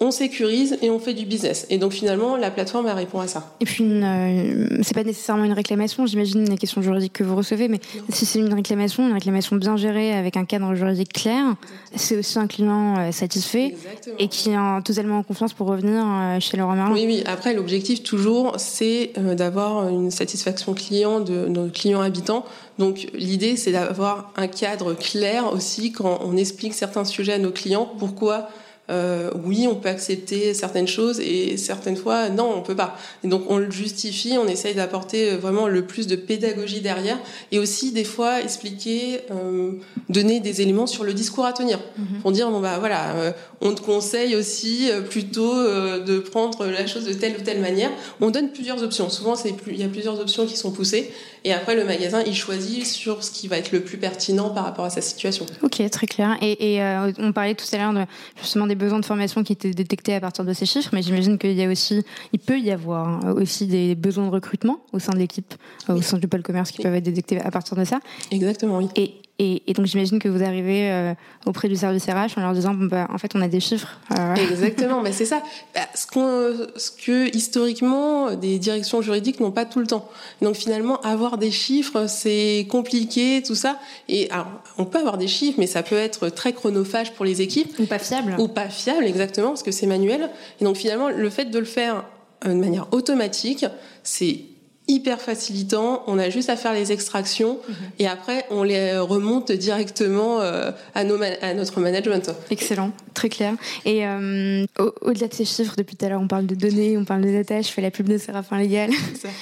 [0.00, 1.66] on sécurise et on fait du business.
[1.70, 3.54] Et donc finalement, la plateforme elle répond à ça.
[3.60, 7.68] Et puis, euh, c'est pas nécessairement une réclamation, j'imagine les questions juridiques que vous recevez,
[7.68, 11.54] mais si c'est une réclamation, une réclamation bien gérée avec un cadre juridique clair,
[11.94, 13.74] c'est aussi un client euh, satisfait
[14.18, 16.92] et qui est totalement en confiance pour revenir euh, chez Laurent Merlin.
[16.92, 17.22] Oui, oui.
[17.26, 22.44] Après, l'objectif toujours, c'est d'avoir une satisfaction client de nos clients habitants.
[22.78, 27.50] Donc l'idée, c'est d'avoir un cadre clair aussi quand on explique certains sujets à nos
[27.50, 27.90] clients.
[27.98, 28.48] Pourquoi
[28.90, 32.96] euh, oui, on peut accepter certaines choses et certaines fois, non, on peut pas.
[33.24, 37.18] Et donc, on le justifie, on essaye d'apporter vraiment le plus de pédagogie derrière
[37.52, 39.72] et aussi, des fois, expliquer, euh,
[40.08, 42.20] donner des éléments sur le discours à tenir mhm.
[42.22, 46.66] pour dire, bon, bah voilà, euh, on te conseille aussi euh, plutôt euh, de prendre
[46.66, 47.90] la chose de telle ou telle manière.
[48.20, 49.10] On donne plusieurs options.
[49.10, 51.12] Souvent, c'est plus, il y a plusieurs options qui sont poussées
[51.44, 54.64] et après, le magasin, il choisit sur ce qui va être le plus pertinent par
[54.64, 55.46] rapport à sa situation.
[55.62, 56.36] Ok, très clair.
[56.42, 56.82] Et, et
[57.18, 58.04] on parlait tout à l'heure de,
[58.40, 61.38] justement des besoins de formation qui étaient détectés à partir de ces chiffres, mais j'imagine
[61.38, 64.98] qu'il y a aussi, il peut y avoir hein, aussi des besoins de recrutement au
[64.98, 65.54] sein de l'équipe,
[65.90, 68.00] euh, au sein du pôle commerce qui peuvent être détectés à partir de ça.
[68.30, 68.88] Exactement, oui.
[68.96, 71.14] Et, et, donc j'imagine que vous arrivez euh,
[71.46, 74.00] auprès du service RH en leur disant bon, bah, en fait on a des chiffres.
[74.18, 74.34] Euh.
[74.34, 75.42] Exactement, mais c'est ça.
[75.74, 80.08] Bah, ce, qu'on, ce que historiquement des directions juridiques n'ont pas tout le temps.
[80.42, 83.78] Donc finalement avoir des chiffres c'est compliqué tout ça.
[84.08, 87.40] Et alors on peut avoir des chiffres, mais ça peut être très chronophage pour les
[87.40, 87.78] équipes.
[87.78, 88.34] Ou pas fiable.
[88.38, 90.30] Ou pas fiable exactement parce que c'est manuel.
[90.60, 92.04] Et donc finalement le fait de le faire
[92.44, 93.66] de manière automatique,
[94.02, 94.40] c'est
[94.88, 96.02] hyper facilitant.
[96.06, 97.74] On a juste à faire les extractions mhm.
[97.98, 102.30] et après on les remonte directement euh, à, nos à notre management.
[102.50, 103.54] Excellent, très clair.
[103.84, 104.66] Et euh,
[105.02, 107.30] au-delà de ces chiffres, depuis tout à l'heure, on parle de données, on parle de
[107.32, 107.60] data.
[107.60, 108.90] Je fais la pub de Séraphin Légal.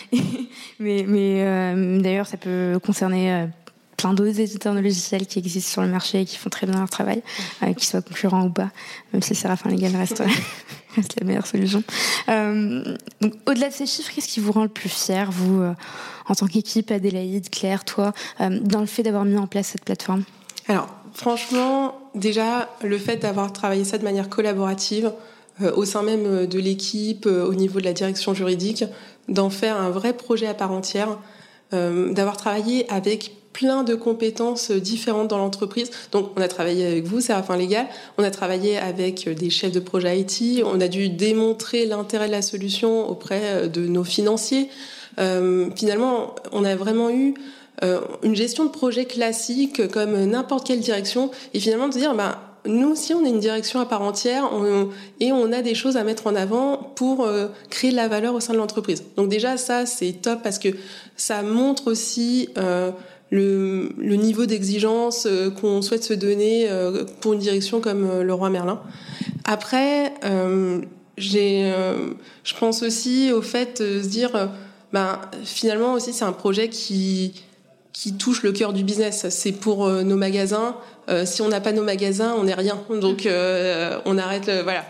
[0.80, 3.46] mais mais euh, d'ailleurs, ça peut concerner
[3.96, 6.78] plein d'autres éditeurs de logiciels qui existent sur le marché et qui font très bien
[6.78, 7.22] leur travail,
[7.76, 8.70] qu'ils soient concurrents ou pas,
[9.12, 10.22] même si Séraphin Légal reste,
[11.02, 11.82] reste la meilleure solution.
[12.28, 12.96] Euh,
[13.46, 15.74] au-delà de ces chiffres, qu'est-ce qui vous rend le plus fier, vous, euh,
[16.28, 19.84] en tant qu'équipe, Adélaïde, Claire, toi, euh, dans le fait d'avoir mis en place cette
[19.84, 20.24] plateforme?
[20.68, 25.12] Alors, franchement, déjà, le fait d'avoir travaillé ça de manière collaborative,
[25.74, 28.84] au sein même de l'équipe, au niveau de la direction juridique,
[29.28, 31.16] d'en faire un vrai projet à part entière,
[31.72, 35.90] d'avoir travaillé avec plein de compétences différentes dans l'entreprise.
[36.12, 37.86] Donc, on a travaillé avec vous, Séraphin Légal,
[38.18, 42.32] on a travaillé avec des chefs de projet IT, on a dû démontrer l'intérêt de
[42.32, 44.68] la solution auprès de nos financiers.
[45.18, 47.32] Euh, finalement, on a vraiment eu
[47.82, 52.42] euh, une gestion de projet classique comme n'importe quelle direction, et finalement de dire, bah,
[52.66, 54.50] nous aussi, on est une direction à part entière
[55.20, 58.34] et on a des choses à mettre en avant pour euh, créer de la valeur
[58.34, 59.04] au sein de l'entreprise.
[59.16, 60.68] Donc déjà, ça, c'est top parce que
[61.16, 62.90] ça montre aussi euh,
[63.30, 68.34] le, le, niveau d'exigence euh, qu'on souhaite se donner euh, pour une direction comme le
[68.34, 68.80] roi Merlin.
[69.44, 70.12] Après,
[71.16, 71.72] j'ai,
[72.42, 74.50] je pense aussi au fait de se dire,
[74.92, 77.44] ben, finalement aussi, c'est un projet qui
[77.92, 79.26] qui touche le cœur du business.
[79.30, 80.76] C'est pour nos magasins.
[81.08, 82.78] Euh, si on n'a pas nos magasins, on n'est rien.
[83.00, 84.84] Donc euh, on arrête, voilà.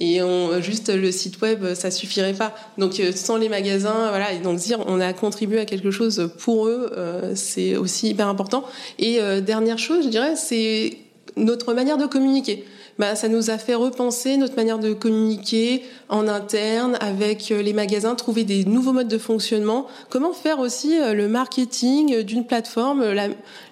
[0.00, 2.54] Et on, juste le site web, ça suffirait pas.
[2.78, 4.32] Donc euh, sans les magasins, voilà.
[4.32, 6.90] Et donc dire on a contribué à quelque chose pour eux,
[7.34, 8.64] c'est aussi hyper important.
[8.98, 10.96] Et dernière chose, je dirais, c'est
[11.36, 12.64] notre manière de communiquer.
[13.00, 18.14] Bah, ça nous a fait repenser notre manière de communiquer en interne avec les magasins,
[18.14, 19.86] trouver des nouveaux modes de fonctionnement.
[20.08, 23.28] Comment faire aussi le marketing d'une plateforme, la,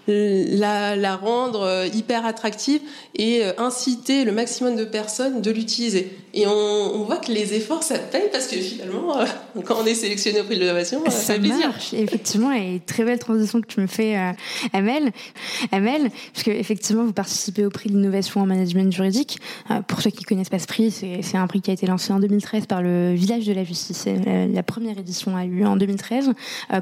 [0.08, 2.80] la, la rendre euh, hyper attractive
[3.14, 6.16] et euh, inciter le maximum de personnes de l'utiliser.
[6.34, 9.24] Et on, on, voit que les efforts, ça paye parce que finalement, euh,
[9.64, 11.68] quand on est sélectionné au prix de l'innovation, ça, ça fait plaisir.
[11.68, 11.92] Marche.
[11.94, 14.32] Effectivement, et très belle transition que tu me fais, euh,
[14.72, 15.10] Amel.
[15.72, 19.38] Amel, parce que effectivement, vous participez au prix de l'innovation en management juridique.
[19.70, 22.12] Euh, pour ceux qui connaissent pas ce prix, c'est un prix qui a été lancé
[22.12, 24.06] en 2013 par le Village de la Justice.
[24.06, 26.32] La, la première édition a eu en 2013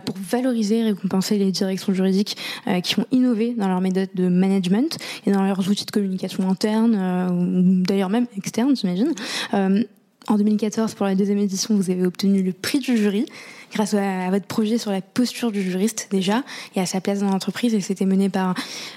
[0.05, 2.37] pour valoriser et récompenser les directions juridiques
[2.83, 6.95] qui ont innover dans leur méthode de management et dans leurs outils de communication interne,
[6.97, 9.13] euh, ou d'ailleurs même externe, j'imagine.
[9.55, 9.83] Euh,
[10.29, 13.27] en 2014, pour la deuxième édition, vous avez obtenu le prix du jury
[13.73, 16.43] grâce à, votre projet sur la posture du juriste déjà
[16.75, 17.75] et à sa place dans l'entreprise.
[17.75, 18.55] Et c'était mené par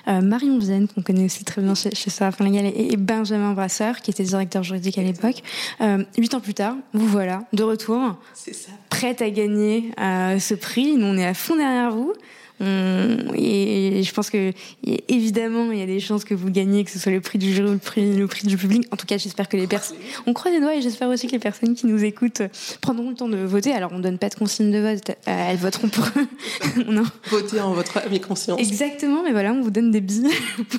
[0.08, 4.02] euh, Marion Zen, qu'on connaît aussi très bien chez, chez Sarah et, et Benjamin Brasseur,
[4.02, 5.42] qui était directeur juridique à l'époque.
[5.82, 8.18] Euh, huit ans plus tard, vous voilà de retour,
[8.90, 10.96] prête à gagner euh, ce prix.
[10.96, 12.14] Nous, on est à fond derrière vous.
[12.60, 14.54] On, et, je pense que
[15.08, 17.54] évidemment il y a des chances que vous gagnez, que ce soit le prix du
[17.54, 18.88] jury ou le prix, le prix du public.
[18.92, 21.32] En tout cas, j'espère que les personnes, on croise les doigts et j'espère aussi que
[21.34, 22.42] les personnes qui nous écoutent
[22.82, 23.72] prendront le temps de voter.
[23.72, 25.14] Alors on donne pas de consigne de vote, euh,
[25.52, 26.06] elles voteront pour.
[26.88, 27.04] non.
[27.30, 28.60] Votez en votre âme conscience.
[28.60, 30.30] Exactement, mais voilà, on vous donne des billes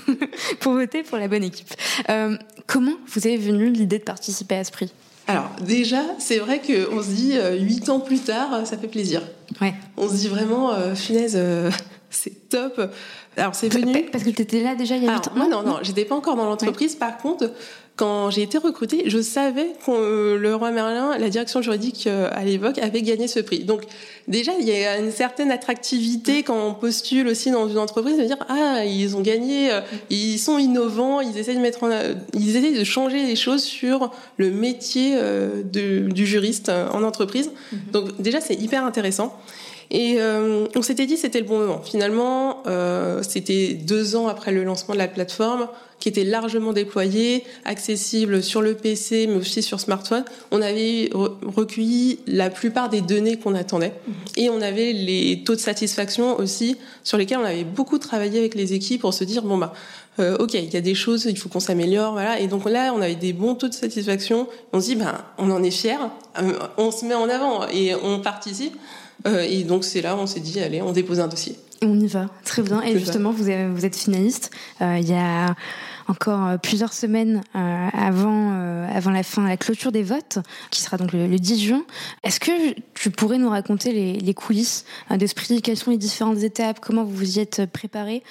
[0.60, 1.72] pour voter pour la bonne équipe.
[2.08, 4.92] Euh, comment vous avez venu l'idée de participer à ce prix?
[5.30, 9.22] Alors déjà, c'est vrai qu'on se dit euh, huit ans plus tard, ça fait plaisir.
[9.60, 9.74] Ouais.
[9.96, 11.70] On se dit vraiment, euh, finaise, euh,
[12.10, 12.80] c'est top.
[13.36, 15.32] Alors c'est venu parce que tu étais là déjà il y a huit ans.
[15.36, 16.96] Moi non non, j'étais pas encore dans l'entreprise.
[16.96, 17.52] Par contre,
[18.00, 22.78] quand j'ai été recrutée, je savais que le roi Merlin, la direction juridique à l'époque,
[22.78, 23.64] avait gagné ce prix.
[23.64, 23.82] Donc
[24.26, 28.24] déjà, il y a une certaine attractivité quand on postule aussi dans une entreprise de
[28.24, 29.68] dire ah ils ont gagné,
[30.08, 31.90] ils sont innovants, ils essaient de mettre en,
[32.32, 37.50] ils essaient de changer les choses sur le métier de, du juriste en entreprise.
[37.50, 37.90] Mm-hmm.
[37.92, 39.38] Donc déjà c'est hyper intéressant.
[39.90, 41.80] Et euh, on s'était dit c'était le bon moment.
[41.82, 45.68] Finalement, euh, c'était deux ans après le lancement de la plateforme,
[46.00, 50.24] qui était largement déployée, accessible sur le PC, mais aussi sur smartphone.
[50.50, 53.92] On avait recueilli la plupart des données qu'on attendait,
[54.36, 58.54] et on avait les taux de satisfaction aussi sur lesquels on avait beaucoup travaillé avec
[58.54, 59.72] les équipes pour se dire bon bah
[60.20, 62.40] euh, ok, il y a des choses, il faut qu'on s'améliore, voilà.
[62.40, 64.48] Et donc là, on avait des bons taux de satisfaction.
[64.72, 65.96] On se dit, ben, on en est fiers,
[66.38, 68.76] euh, on se met en avant et on participe.
[69.26, 71.56] Euh, et donc c'est là, on s'est dit, allez, on dépose un dossier.
[71.82, 72.82] On y va, très bien.
[72.82, 74.50] Et justement, vous, avez, vous êtes finaliste.
[74.80, 75.54] Il y a
[76.10, 80.38] encore euh, plusieurs semaines euh, avant, euh, avant la fin, la clôture des votes,
[80.70, 81.84] qui sera donc le, le 10 juin.
[82.24, 86.80] Est-ce que tu pourrais nous raconter les, les coulisses d'esprit Quelles sont les différentes étapes?
[86.80, 88.22] Comment vous vous y êtes préparé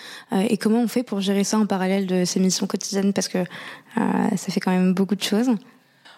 [0.50, 3.13] Et comment on fait pour gérer ça en parallèle de ces missions quotidiennes?
[3.13, 3.44] Parce que
[3.96, 5.50] ça fait quand même beaucoup de choses.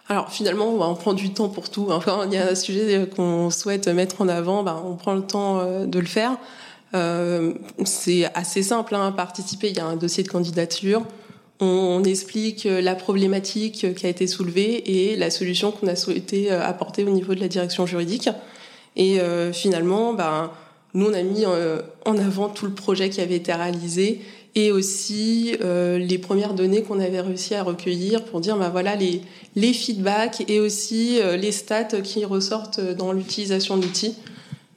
[0.08, 1.88] Alors finalement, on prend du temps pour tout.
[1.90, 5.24] Enfin, il y a un sujet qu'on souhaite mettre en avant, ben, on prend le
[5.24, 6.38] temps de le faire.
[7.86, 11.04] C'est assez simple, hein, participer, il y a un dossier de candidature,
[11.62, 16.62] on, explique la problématique qui a été soulevée et la solution qu'on a souhaité euh,
[16.62, 18.30] apporter au niveau de la direction juridique.
[18.96, 20.52] Et euh, finalement, ben,
[20.94, 24.22] nous, on a mis euh, en avant tout le projet qui avait été réalisé
[24.56, 28.98] et aussi euh, les premières données qu'on avait réussi à recueillir pour dire bah voilà
[28.98, 29.22] les
[29.56, 34.16] les feedbacks et aussi euh, les stats qui ressortent dans l'utilisation de l'outil.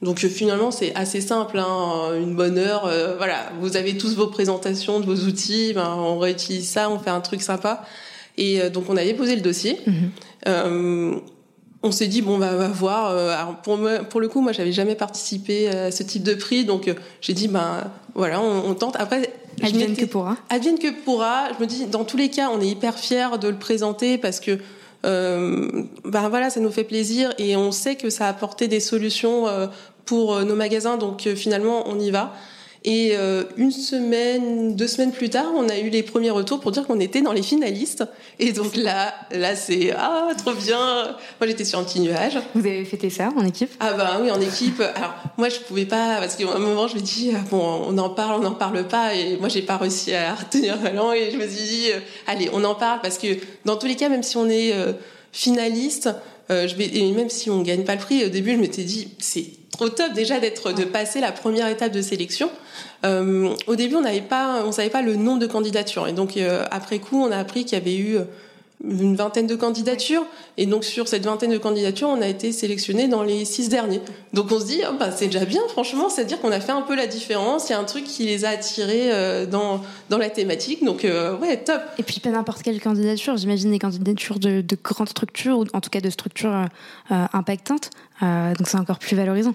[0.05, 4.15] Donc euh, finalement c'est assez simple, hein, une bonne heure, euh, voilà, vous avez tous
[4.15, 7.83] vos présentations de vos outils, ben, on réutilise ça, on fait un truc sympa.
[8.37, 9.79] Et euh, donc on avait posé le dossier.
[9.87, 11.15] Mmh.
[11.81, 13.07] on s'est dit bon bah on va voir.
[13.07, 16.93] Alors pour pour le coup, moi j'avais jamais participé à ce type de prix, donc
[17.21, 18.95] j'ai dit ben voilà, on, tente.
[18.97, 20.37] Après, advienne que pourra.
[20.49, 21.47] Advienne que pourra.
[21.57, 24.39] Je me dis dans tous les cas, on est hyper fiers de le présenter parce
[24.39, 24.59] que
[25.03, 29.47] ben voilà, ça nous fait plaisir et on sait que ça a apporté des solutions
[30.05, 32.33] pour nos magasins, donc finalement on y va.
[32.87, 36.71] Et euh, une semaine, deux semaines plus tard, on a eu les premiers retours pour
[36.71, 38.03] dire qu'on était dans les finalistes.
[38.37, 41.15] Et donc là, là c'est ah trop bien.
[41.41, 42.37] Moi j'étais sur un petit nuage.
[42.53, 43.71] Vous avez fêté ça en équipe?
[43.79, 44.79] Ah bah oui en équipe.
[44.81, 47.97] Alors moi je pouvais pas parce qu'à un moment je me dis ah, bon on
[47.97, 51.15] en parle, on n'en parle pas et moi j'ai pas réussi à retenir la langue
[51.15, 53.29] et je me suis dit euh, allez on en parle parce que
[53.65, 54.93] dans tous les cas même si on est euh,
[55.31, 56.09] finaliste,
[56.51, 59.07] je vais, et même si on gagne pas le prix, au début je m'étais dit
[59.17, 62.49] c'est trop top déjà d'être de passer la première étape de sélection.
[63.05, 66.37] Euh, au début, on n'avait pas, on savait pas le nombre de candidatures, et donc
[66.37, 68.17] euh, après coup, on a appris qu'il y avait eu
[68.83, 70.25] une vingtaine de candidatures.
[70.57, 74.01] Et donc, sur cette vingtaine de candidatures, on a été sélectionné dans les six derniers.
[74.33, 76.09] Donc, on se dit, oh, bah, c'est déjà bien, franchement.
[76.09, 77.69] C'est-à-dire qu'on a fait un peu la différence.
[77.69, 80.83] Il y a un truc qui les a attirés euh, dans, dans la thématique.
[80.83, 81.05] Donc,
[81.41, 81.81] ouais, top.
[81.97, 83.37] Et puis, pas n'importe quelle candidature.
[83.37, 86.67] J'imagine des candidatures de, de, grandes structures, ou en tout cas de structures
[87.09, 87.89] impactantes.
[88.21, 89.53] donc, c'est encore plus valorisant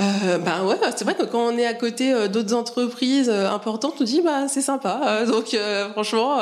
[0.00, 3.48] euh, ben ouais, c'est vrai que quand on est à côté euh, d'autres entreprises euh,
[3.48, 5.00] importantes, on dit bah c'est sympa.
[5.04, 5.56] Euh, donc
[5.92, 6.38] franchement,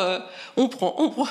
[0.57, 1.27] on prend, on prend.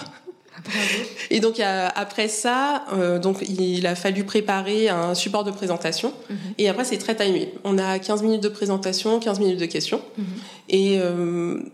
[1.29, 2.85] Et donc après ça,
[3.21, 6.13] donc il a fallu préparer un support de présentation.
[6.29, 6.37] Mhm.
[6.57, 7.53] Et après c'est très timé.
[7.63, 10.01] On a 15 minutes de présentation, 15 minutes de questions.
[10.17, 10.25] Mhm.
[10.69, 10.99] Et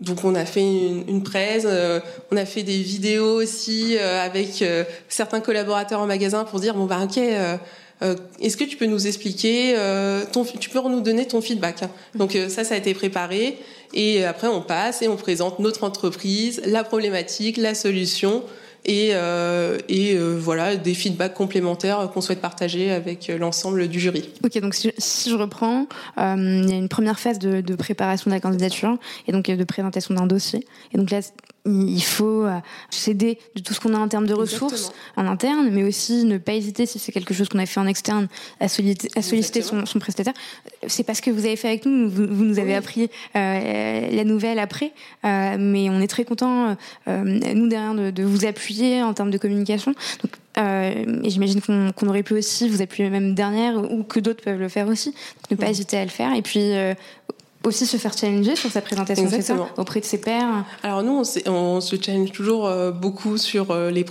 [0.00, 1.66] donc on a fait une, une presse,
[2.30, 4.64] on a fait des vidéos aussi avec
[5.08, 7.20] certains collaborateurs en magasin pour dire bon bah ok
[8.02, 11.82] euh, est-ce que tu peux nous expliquer, euh, ton, tu peux nous donner ton feedback
[11.82, 11.90] hein.
[12.14, 13.58] Donc euh, ça, ça a été préparé.
[13.94, 18.44] Et après, on passe et on présente notre entreprise, la problématique, la solution
[18.84, 19.10] et,
[19.88, 24.30] et voilà des feedbacks complémentaires qu'on souhaite partager avec l'ensemble du jury.
[24.44, 25.86] Ok, donc si, je reprends,
[26.16, 30.14] il y a une première phase de, préparation de la candidature et donc de présentation
[30.14, 30.66] d'un dossier.
[31.68, 32.58] Il faut euh,
[32.90, 36.38] s'aider de tout ce qu'on a en termes de ressources en interne, mais aussi ne
[36.38, 38.28] pas hésiter, si c'est quelque chose qu'on a fait en externe,
[38.60, 40.34] à solliciter, à solliciter son, son, prestataire.
[40.86, 44.24] C'est parce que vous avez fait avec nous, vous, vous nous avez appris euh, la
[44.24, 44.92] nouvelle après,
[45.24, 46.76] euh, mais on est très content
[47.08, 49.94] euh, nous derrière de, de, vous appuyer en termes de communication.
[50.22, 54.58] Donc, et j'imagine qu'on aurait pu aussi vous appuyer même dernière ou que d'autres peuvent
[54.58, 55.10] le faire aussi.
[55.10, 56.34] Donc, ne pas hésiter à le faire.
[56.34, 56.72] Et puis
[57.64, 61.50] aussi se faire challenger sur sa présentation ça, auprès de ses pairs Alors nous, on,
[61.50, 64.04] on se challenge toujours euh, beaucoup sur euh, les,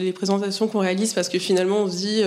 [0.00, 2.22] les, présentations qu'on réalise parce que finalement, on se dit,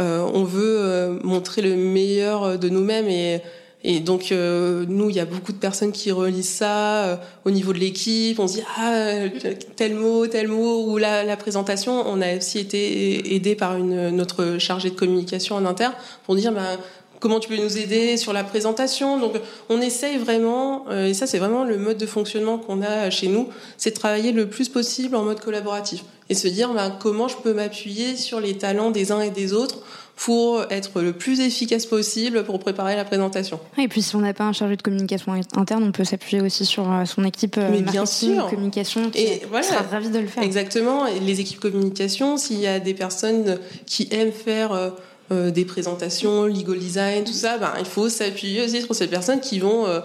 [0.00, 3.42] euh, on veut montrer le meilleur de nous-mêmes et,
[3.84, 7.78] et donc nous, il y a beaucoup de personnes qui relisent ça au niveau de
[7.78, 8.38] l'équipe.
[8.38, 9.28] On se dit ah
[9.76, 12.04] tel mot, tel mot ou la, la présentation.
[12.06, 16.52] On a aussi été aidé par une notre chargée de communication en interne pour dire
[16.52, 16.78] bah,
[17.22, 19.18] comment tu peux nous aider sur la présentation.
[19.18, 19.34] Donc
[19.70, 23.28] on essaye vraiment, euh, et ça c'est vraiment le mode de fonctionnement qu'on a chez
[23.28, 27.28] nous, c'est de travailler le plus possible en mode collaboratif et se dire ben, comment
[27.28, 29.78] je peux m'appuyer sur les talents des uns et des autres
[30.16, 33.58] pour être le plus efficace possible pour préparer la présentation.
[33.78, 36.66] Et puis si on n'a pas un chargé de communication interne, on peut s'appuyer aussi
[36.66, 38.48] sur euh, son équipe euh, Mais bien sûr.
[38.48, 39.64] communication qui et voilà.
[39.64, 40.42] sera ravie de le faire.
[40.42, 44.92] Exactement, et les équipes communication, s'il y a des personnes qui aiment faire
[45.30, 49.40] euh, des présentations, legal design, tout ça, ben, il faut s'appuyer aussi sur ces personnes
[49.40, 50.00] qui vont euh,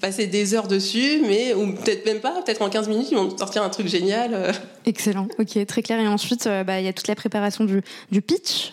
[0.00, 3.36] passer des heures dessus, mais ou peut-être même pas, peut-être en 15 minutes, ils vont
[3.36, 4.30] sortir un truc génial.
[4.32, 4.52] Euh.
[4.86, 6.00] Excellent, ok, très clair.
[6.00, 8.72] Et ensuite, bah, il y a toute la préparation du, du pitch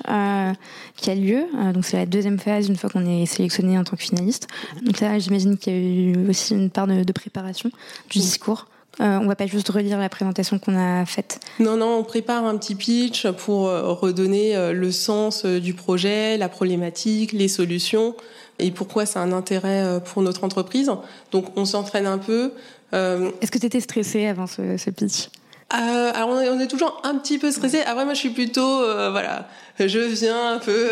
[0.96, 1.44] qui a lieu.
[1.74, 4.48] donc c'est la deuxième phase, une fois qu'on est sélectionné en tant que finaliste.
[4.84, 7.70] Donc là, j'imagine qu'il y a eu aussi une part de, de préparation
[8.10, 8.68] du discours.
[9.00, 11.40] Euh, on va pas juste relire la présentation qu'on a faite.
[11.60, 16.38] Non, non, on prépare un petit pitch pour euh, redonner euh, le sens du projet,
[16.38, 18.16] la problématique, les solutions
[18.60, 20.92] et pourquoi c'est un intérêt pour notre entreprise.
[21.32, 22.54] Donc on s'entraîne un peu.
[22.92, 25.30] Est-ce que tu étais stressé avant ce, pitch?
[25.70, 27.82] Alors on est, toujours un petit peu stressé.
[27.82, 28.80] Après moi je suis plutôt
[29.12, 30.88] voilà, je viens un peu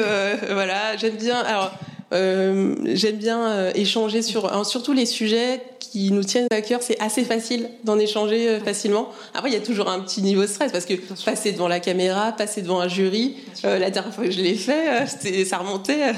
[0.52, 1.72] voilà, j'aime bien alors
[2.12, 5.62] j'aime bien échanger sur surtout les sujets
[5.96, 9.14] qui nous tiennent à cœur, c'est assez facile d'en échanger euh, facilement.
[9.34, 11.80] Après, il y a toujours un petit niveau de stress parce que passer devant la
[11.80, 15.58] caméra, passer devant un jury, euh, la dernière fois que je l'ai fait, euh, ça
[15.58, 16.12] remontait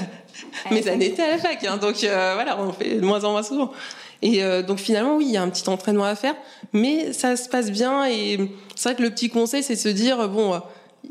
[0.72, 1.64] mes années à la fac.
[1.64, 3.72] Hein, donc voilà, on fait de moins en moins souvent.
[4.24, 6.34] Et donc finalement, oui, il y a un petit entraînement à faire,
[6.74, 8.06] mais ça se passe bien.
[8.06, 10.60] Et c'est vrai que le petit conseil, c'est de se dire bon,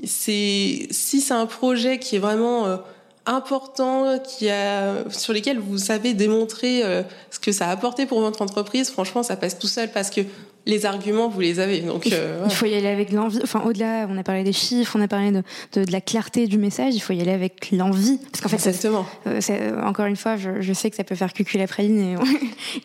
[0.03, 2.81] c'est si c'est un projet qui est vraiment
[3.27, 8.21] important qui a, sur lesquels vous savez démontrer euh, ce que ça a apporté pour
[8.21, 10.23] votre entreprise, franchement, ça passe tout seul parce que
[10.67, 11.81] les arguments, vous les avez.
[11.81, 13.39] Donc, il, euh, faut y aller avec l'envie.
[13.43, 15.43] Enfin, au-delà, on a parlé des chiffres, on a parlé de,
[15.75, 16.95] de, la clarté du message.
[16.95, 19.07] Il faut y aller avec l'envie, parce qu'en fait, Exactement.
[19.29, 22.19] Euh, euh, encore une fois, je, je, sais que ça peut faire cucul la praline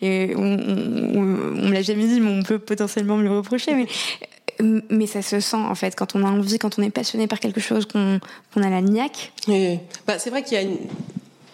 [0.30, 3.74] et on, on, on, me l'a jamais dit, mais on peut potentiellement me le reprocher.
[3.74, 3.88] Mais
[4.60, 7.40] mais ça se sent en fait quand on a envie, quand on est passionné par
[7.40, 8.20] quelque chose, qu'on
[8.56, 9.32] a la niaque.
[10.06, 10.78] Bah, c'est vrai qu'il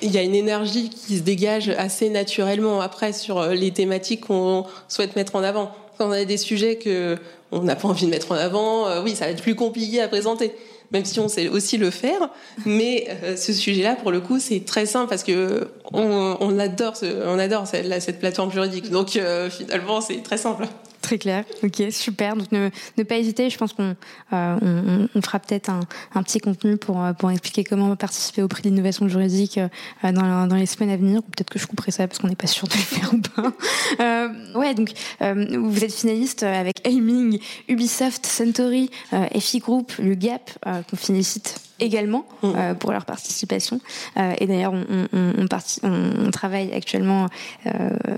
[0.03, 5.17] y a une énergie qui se dégage assez naturellement après sur les thématiques qu'on souhaite
[5.17, 7.19] mettre en avant quand on a des sujets que
[7.51, 10.01] on n'a pas envie de mettre en avant, euh, oui, ça va être plus compliqué
[10.01, 10.53] à présenter.
[10.91, 12.31] Même si on sait aussi le faire,
[12.65, 16.95] mais euh, ce sujet-là, pour le coup, c'est très simple parce que on, adore,
[17.27, 18.89] on adore cette, plateforme juridique.
[18.91, 20.67] Donc euh, finalement, c'est très simple.
[21.09, 22.37] Très clair, ok, super.
[22.37, 23.97] Donc ne, ne pas hésiter, je pense qu'on
[24.35, 25.81] euh, on, on, fera peut-être un,
[26.15, 30.47] un, petit contenu pour, euh, pour expliquer comment participer au prix d'innovation juridique euh, dans,
[30.47, 31.23] dans, les semaines à venir.
[31.23, 33.53] Peut-être que je couperai ça parce qu'on n'est pas sûr de le faire ou pas.
[34.01, 34.91] Euh, ouais, donc
[35.23, 38.91] euh, vous êtes finaliste avec Aiming, Ubisoft, Centauri,
[39.39, 42.53] FI Group, le Gap, qu'on félicite également mm.
[42.57, 43.81] euh, pour leur participation.
[44.17, 45.47] Euh, et d'ailleurs, on, on,
[45.83, 47.29] on, on, travaille actuellement
[47.67, 47.71] euh,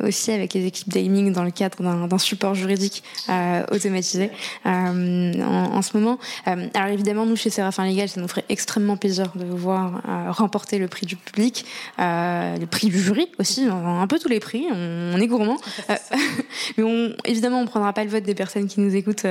[0.06, 4.30] aussi avec les équipes d'Aiming dans le cadre d'un support juridique euh, automatisé
[4.66, 6.18] euh, en, en, ce moment.
[6.46, 10.78] alors évidemment, nous chez Séraphin Legal, ça nous ferait extrêmement plaisir de vous voir remporter
[10.78, 11.64] le prix du public,
[11.98, 14.66] le prix du jury aussi, un peu tous les prix.
[14.70, 15.56] On, est gourmand.
[16.76, 19.26] mais on, évidemment, on prendra pas le vote des personnes qui nous écoutent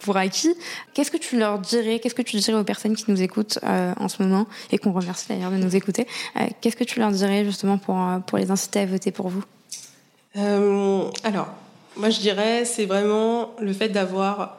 [0.00, 0.54] pour acquis.
[0.94, 3.92] Qu'est-ce que tu leur dirais Qu'est-ce que tu dirais aux personnes qui nous écoutent euh,
[3.98, 6.06] en ce moment et qu'on remercie d'ailleurs de nous écouter.
[6.36, 9.28] Euh, qu'est-ce que tu leur dirais justement pour, euh, pour les inciter à voter pour
[9.28, 9.42] vous?
[11.24, 11.48] Alors,
[11.96, 14.58] moi je dirais c'est vraiment le fait d'avoir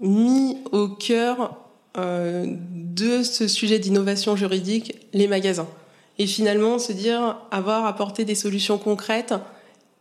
[0.00, 1.56] mis au cœur
[1.98, 5.68] de ce sujet d'innovation juridique les magasins.
[6.18, 9.34] Et finalement se dire avoir apporté des solutions concrètes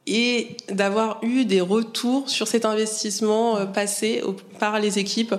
[0.07, 4.23] et d'avoir eu des retours sur cet investissement passé
[4.57, 5.35] par les équipes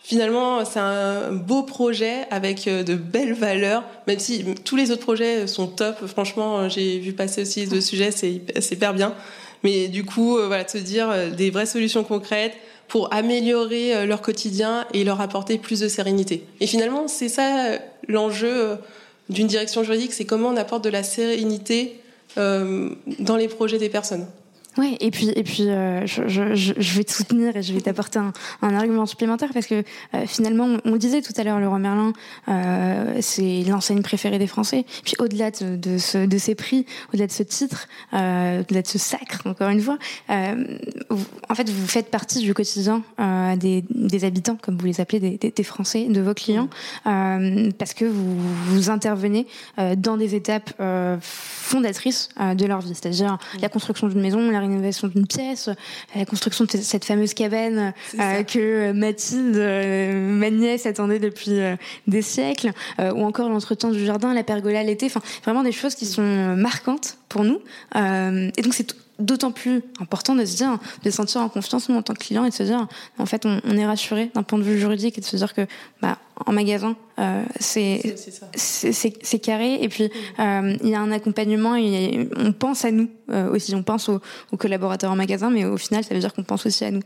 [0.00, 5.02] Finalement, c'est un beau projet avec euh, de belles valeurs, même si tous les autres
[5.02, 6.06] projets sont top.
[6.06, 9.14] Franchement, j'ai vu passer aussi deux sujets, c'est super bien.
[9.64, 12.54] Mais du coup, euh, voilà, se dire euh, des vraies solutions concrètes
[12.86, 16.46] pour améliorer leur quotidien et leur apporter plus de sérénité.
[16.60, 18.78] Et finalement, c'est ça l'enjeu
[19.28, 22.00] d'une direction juridique, c'est comment on apporte de la sérénité
[22.36, 24.26] dans les projets des personnes.
[24.78, 27.80] Ouais, et puis et puis euh, je, je, je, vais te soutenir et je vais
[27.80, 29.82] t'apporter un, un, argument supplémentaire parce que
[30.14, 32.12] euh, finalement on, le disait tout à l'heure, Leroy Merlin,
[32.48, 34.86] euh, c'est l'enseigne préférée des Français.
[35.02, 38.98] Puis au-delà de, de, ce, de ces prix, au-delà de ce titre, au-delà de ce
[38.98, 39.98] sacre, encore une fois,
[40.28, 43.02] vous, en fait vous faites partie du quotidien
[43.56, 46.68] des, des, habitants, comme vous les appelez, des, des, des Français, de vos clients,
[47.02, 49.48] parce que vous, vous intervenez
[49.96, 50.80] dans des étapes
[51.20, 55.70] fondatrices de leur vie, c'est-à-dire la construction d'une maison, la rénovation d'une pièce,
[56.14, 61.76] la construction de cette fameuse cabane euh, que Mathilde, euh, ma nièce, attendait depuis euh,
[62.06, 65.94] des siècles, euh, ou encore l'entretien du jardin, la pergola l'été, enfin vraiment des choses
[65.94, 67.60] qui sont marquantes pour nous.
[67.94, 71.96] et donc c'est d'autant plus important de se dire, de se sentir en confiance nous
[71.96, 72.86] en tant que client et de se dire,
[73.18, 75.54] en fait, on, on est rassuré d'un point de vue juridique et de se dire
[75.54, 75.66] que,
[76.00, 78.14] bah, en magasin, euh, c'est
[78.54, 83.08] c'est carré et puis euh, il y a un accompagnement et on pense à nous
[83.30, 84.20] euh, aussi, on pense aux,
[84.52, 87.00] aux, collaborateurs en magasin, mais au final, ça veut dire qu'on pense aussi à nous.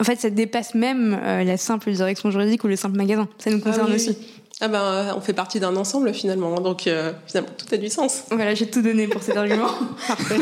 [0.00, 3.28] En fait, ça dépasse même la simple direction juridique ou le simple magasin.
[3.38, 4.16] Ça nous concerne ah, oui, aussi.
[4.60, 6.88] Ah ben, on fait partie d'un ensemble finalement, donc
[7.26, 8.24] finalement tout a du sens.
[8.30, 9.70] Voilà, j'ai tout donné pour cet argument.
[10.08, 10.38] Parfait.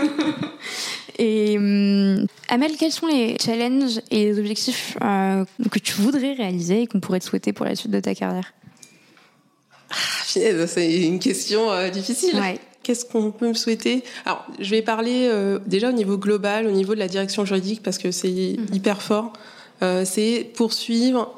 [1.18, 6.82] Et euh, Amel, quels sont les challenges et les objectifs euh, que tu voudrais réaliser
[6.82, 8.52] et qu'on pourrait te souhaiter pour la suite de ta carrière?
[9.90, 9.94] Ah,
[10.24, 12.36] C'est une question euh, difficile.
[12.36, 12.58] Ouais.
[12.82, 14.02] Qu'est-ce qu'on peut me souhaiter?
[14.24, 17.82] Alors, je vais parler euh, déjà au niveau global, au niveau de la direction juridique,
[17.82, 18.74] parce que c'est mmh.
[18.74, 19.32] hyper fort.
[20.04, 21.34] c'est poursuivre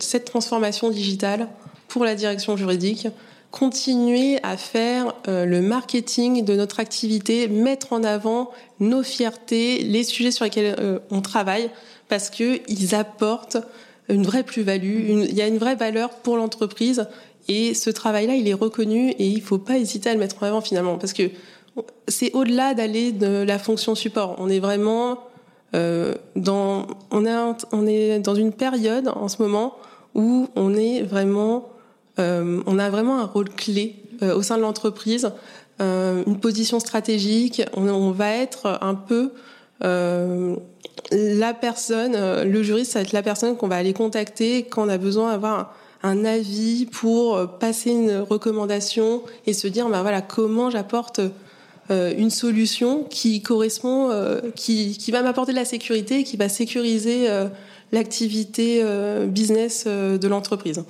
[0.00, 1.48] cette transformation digitale
[1.88, 3.08] pour la direction juridique,
[3.54, 8.50] continuer à faire euh, le marketing de notre activité, mettre en avant
[8.80, 11.70] nos fiertés, les sujets sur lesquels euh, on travaille,
[12.08, 13.58] parce que ils apportent
[14.08, 17.06] une vraie plus-value, il y a une vraie valeur pour l'entreprise,
[17.46, 20.46] et ce travail-là, il est reconnu, et il faut pas hésiter à le mettre en
[20.46, 21.30] avant finalement, parce que
[22.08, 24.34] c'est au-delà d'aller de la fonction support.
[24.38, 25.20] On est vraiment
[25.76, 29.76] euh, dans, on est, on est dans une période en ce moment
[30.16, 31.68] où on est vraiment
[32.18, 35.30] on a vraiment un rôle clé euh, au sein de l'entreprise,
[35.80, 37.62] euh, une position stratégique.
[37.74, 39.32] On, on, va être un peu
[41.10, 44.88] la personne, le juriste, ça va être la personne qu'on va aller contacter quand on
[44.88, 50.70] a besoin d'avoir un, avis pour passer une recommandation et se dire, bah voilà, comment
[50.70, 51.20] j'apporte
[51.90, 54.10] une solution qui correspond,
[54.54, 57.28] qui, qui va m'apporter de la sécurité, qui va sécuriser
[57.92, 58.82] l'activité
[59.26, 60.82] business de l'entreprise.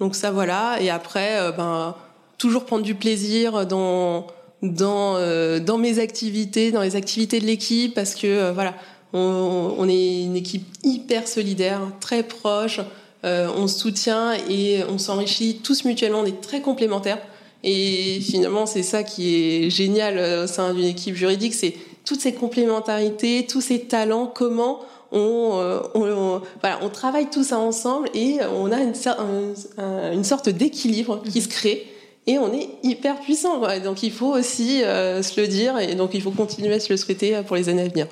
[0.00, 0.78] Donc ça voilà.
[0.80, 1.94] Et après, ben
[2.38, 4.26] toujours prendre du plaisir dans
[4.62, 5.14] dans
[5.60, 8.74] dans mes activités, dans les activités de l'équipe, parce que voilà,
[9.12, 12.80] on, on, est une équipe hyper solidaire, très proche.
[13.22, 16.20] on se soutient et on s'enrichit tous mutuellement.
[16.20, 17.18] On est très complémentaires.
[17.64, 21.74] Et finalement, c'est ça qui est génial au sein d'une équipe juridique, c'est
[22.06, 24.80] toutes ces complémentarités, tous ces talents, comment
[25.12, 31.40] on, on, voilà, on travaille tout ça ensemble et on a une, sorte d'équilibre qui
[31.40, 31.86] se crée
[32.26, 33.60] et on est hyper puissant.
[33.80, 36.92] Donc il faut aussi euh, se le dire et donc il faut continuer à se
[36.92, 38.06] le souhaiter pour les années à venir.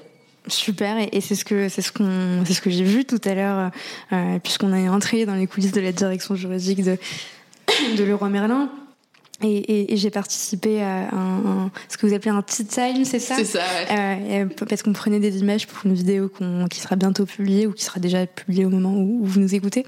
[0.47, 1.91] Super et, c'est ce que c'est ce
[2.45, 3.71] c'est ce que j'ai vu tout à l'heure
[4.13, 6.99] euh, puisqu'on est entré dans les coulisses de la direction juridique de
[7.97, 8.71] de Leroy Merlin.
[9.43, 13.19] Et, et, et j'ai participé à un, ce que vous appelez un tea time, c'est
[13.19, 14.43] ça C'est ça, ouais.
[14.43, 16.31] euh, Parce qu'on prenait des images pour une vidéo
[16.71, 19.55] qui sera bientôt publiée ou qui sera déjà publiée au moment où, où vous nous
[19.55, 19.85] écoutez.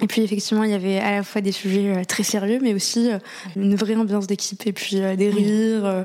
[0.00, 2.72] Et puis effectivement, il y avait à la fois des sujets euh, très sérieux, mais
[2.74, 3.18] aussi euh,
[3.56, 6.04] une vraie ambiance d'équipe et puis euh, des rires.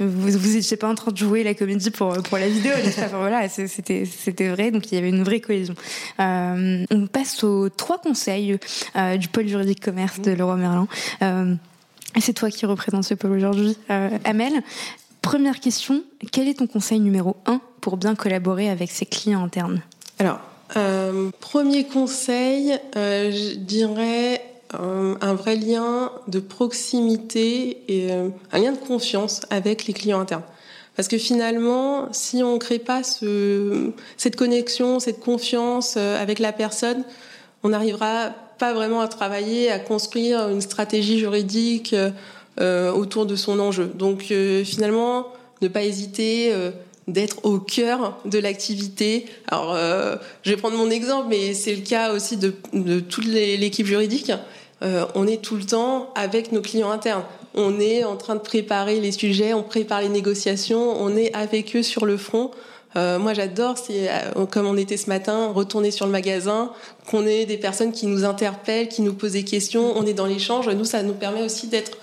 [0.00, 3.06] Vous vous étiez pas en train de jouer la comédie pour pour la vidéo, enfin,
[3.16, 4.70] voilà, c'était c'était vrai.
[4.70, 5.74] Donc il y avait une vraie cohésion.
[6.20, 8.58] Euh, on passe aux trois conseils
[8.96, 10.88] euh, du pôle juridique commerce de Leroy Merlin.
[11.22, 11.54] Euh,
[12.16, 13.76] et c'est toi qui représente ce pôle aujourd'hui,
[14.24, 14.62] Amel.
[15.22, 16.02] Première question,
[16.32, 19.82] quel est ton conseil numéro un pour bien collaborer avec ses clients internes?
[20.18, 20.40] Alors,
[20.76, 24.42] euh, premier conseil, euh, je dirais
[24.74, 30.20] euh, un vrai lien de proximité et euh, un lien de confiance avec les clients
[30.20, 30.42] internes.
[30.96, 36.38] Parce que finalement, si on ne crée pas ce, cette connexion, cette confiance euh, avec
[36.38, 37.04] la personne,
[37.62, 41.94] on n'arrivera pas vraiment à travailler, à construire une stratégie juridique
[42.60, 43.90] euh, autour de son enjeu.
[43.94, 44.32] Donc
[44.64, 45.28] finalement,
[45.62, 46.52] ne pas hésiter
[47.08, 49.26] d'être au cœur de l'activité.
[49.48, 53.24] Alors, euh, je vais prendre mon exemple, mais c'est le cas aussi de, de toute
[53.24, 54.30] l'équipe juridique.
[54.82, 57.24] Euh, on est tout le temps avec nos clients internes.
[57.54, 61.74] On est en train de préparer les sujets, on prépare les négociations, on est avec
[61.74, 62.52] eux sur le front.
[62.96, 66.72] Euh, moi, j'adore, c'est euh, comme on était ce matin, retourner sur le magasin,
[67.10, 69.92] qu'on ait des personnes qui nous interpellent, qui nous posent des questions.
[69.96, 70.68] On est dans l'échange.
[70.68, 71.98] Nous, ça nous permet aussi d'être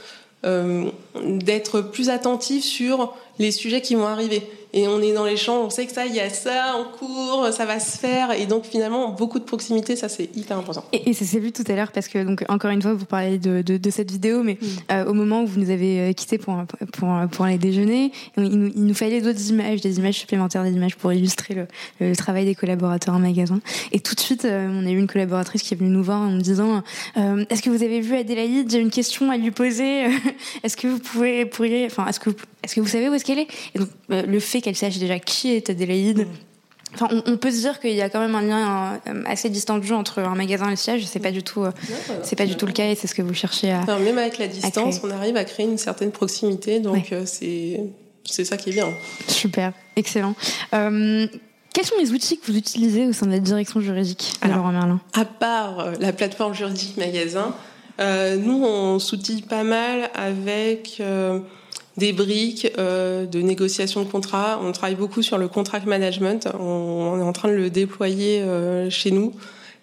[0.46, 0.86] euh,
[1.24, 5.64] d'être plus attentifs sur les sujets qui vont arriver et on est dans les champs,
[5.64, 8.46] on sait que ça, il y a ça en cours, ça va se faire, et
[8.46, 10.84] donc finalement beaucoup de proximité, ça c'est hyper important.
[10.92, 13.06] Et, et ça s'est vu tout à l'heure parce que donc encore une fois vous
[13.06, 14.60] parlez de, de, de cette vidéo, mais
[14.92, 16.64] euh, au moment où vous nous avez euh, quitté pour
[16.94, 20.74] pour pour aller déjeuner, il nous, il nous fallait d'autres images, des images supplémentaires, des
[20.74, 21.68] images pour illustrer le,
[22.00, 23.60] le travail des collaborateurs en magasin.
[23.92, 26.22] Et tout de suite, euh, on a eu une collaboratrice qui est venue nous voir
[26.22, 26.84] en nous disant
[27.18, 28.70] euh, Est-ce que vous avez vu Adélaïde?
[28.70, 30.06] J'ai une question à lui poser.
[30.64, 32.30] est-ce que vous pouvez pourriez, enfin est-ce que
[32.64, 33.48] est-ce que vous savez où est-ce qu'elle est?
[33.76, 36.20] Et donc le fait qu'elle sache déjà qui est Adélaïde.
[36.20, 36.32] Mmh.
[36.94, 39.50] Enfin, on, on, peut se dire qu'il y a quand même un lien euh, assez
[39.50, 41.06] distendu entre un magasin et le siège.
[41.06, 41.72] C'est pas du tout, euh,
[42.24, 43.82] c'est pas du tout le cas et c'est ce que vous cherchez à.
[43.82, 46.80] Enfin, même avec la distance, on arrive à créer une certaine proximité.
[46.80, 47.26] Donc ouais.
[47.26, 47.82] c'est
[48.24, 48.88] c'est ça qui est bien.
[49.28, 50.36] Super, excellent.
[50.74, 51.28] Euh,
[51.74, 55.02] quels sont les outils que vous utilisez au sein de la direction juridique Alors, Merlin?
[55.14, 57.54] À part la plateforme juridique magasin,
[58.00, 61.40] euh, nous on s'outille pas mal avec euh,
[61.98, 64.60] des briques euh, de négociation de contrat.
[64.64, 66.48] On travaille beaucoup sur le contract management.
[66.60, 69.34] On, on est en train de le déployer euh, chez nous.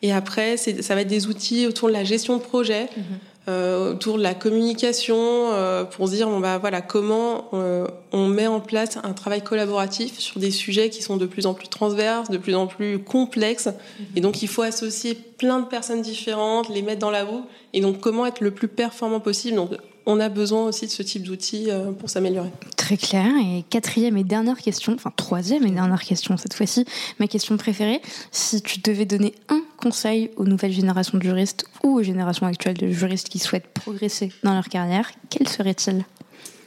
[0.03, 3.01] Et après, ça va être des outils autour de la gestion de projet, mmh.
[3.49, 8.27] euh, autour de la communication, euh, pour se dire bon bah voilà comment euh, on
[8.27, 11.69] met en place un travail collaboratif sur des sujets qui sont de plus en plus
[11.69, 13.69] transverses, de plus en plus complexes.
[13.69, 14.03] Mmh.
[14.17, 17.45] Et donc il faut associer plein de personnes différentes, les mettre dans la roue.
[17.73, 19.55] Et donc comment être le plus performant possible.
[19.55, 19.71] Donc
[20.07, 22.51] on a besoin aussi de ce type d'outils euh, pour s'améliorer.
[22.77, 23.27] Très clair.
[23.41, 26.85] Et quatrième et dernière question, enfin troisième et dernière question cette fois-ci,
[27.19, 28.01] ma question préférée.
[28.31, 32.79] Si tu devais donner un conseil aux nouvelles générations de juristes ou aux générations actuelles
[32.79, 36.05] de juristes qui souhaitent progresser dans leur carrière, quel serait-il?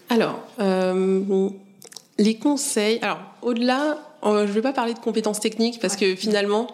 [0.09, 1.49] Alors, euh,
[2.17, 2.99] les conseils.
[3.01, 6.67] Alors, au-delà, euh, je ne vais pas parler de compétences techniques parce que finalement,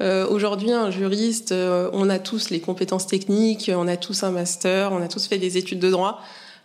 [0.00, 4.30] euh, Aujourd'hui, un juriste, euh, on a tous les compétences techniques, on a tous un
[4.30, 6.20] master, on a tous fait des études de droit.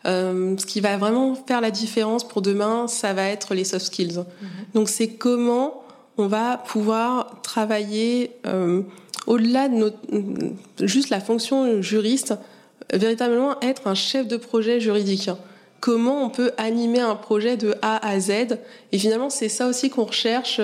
[0.06, 3.86] Euh, ce qui va vraiment faire la différence pour demain, ça va être les soft
[3.86, 4.20] skills.
[4.20, 4.74] Mm -hmm.
[4.74, 5.84] Donc, c'est comment
[6.18, 8.82] on va pouvoir travailler euh,
[9.28, 9.98] au-delà de notre,
[10.82, 12.34] juste la fonction juriste,
[12.94, 15.30] véritablement être un chef de projet juridique.
[15.80, 18.32] Comment on peut animer un projet de A à Z?
[18.92, 20.60] Et finalement, c'est ça aussi qu'on recherche.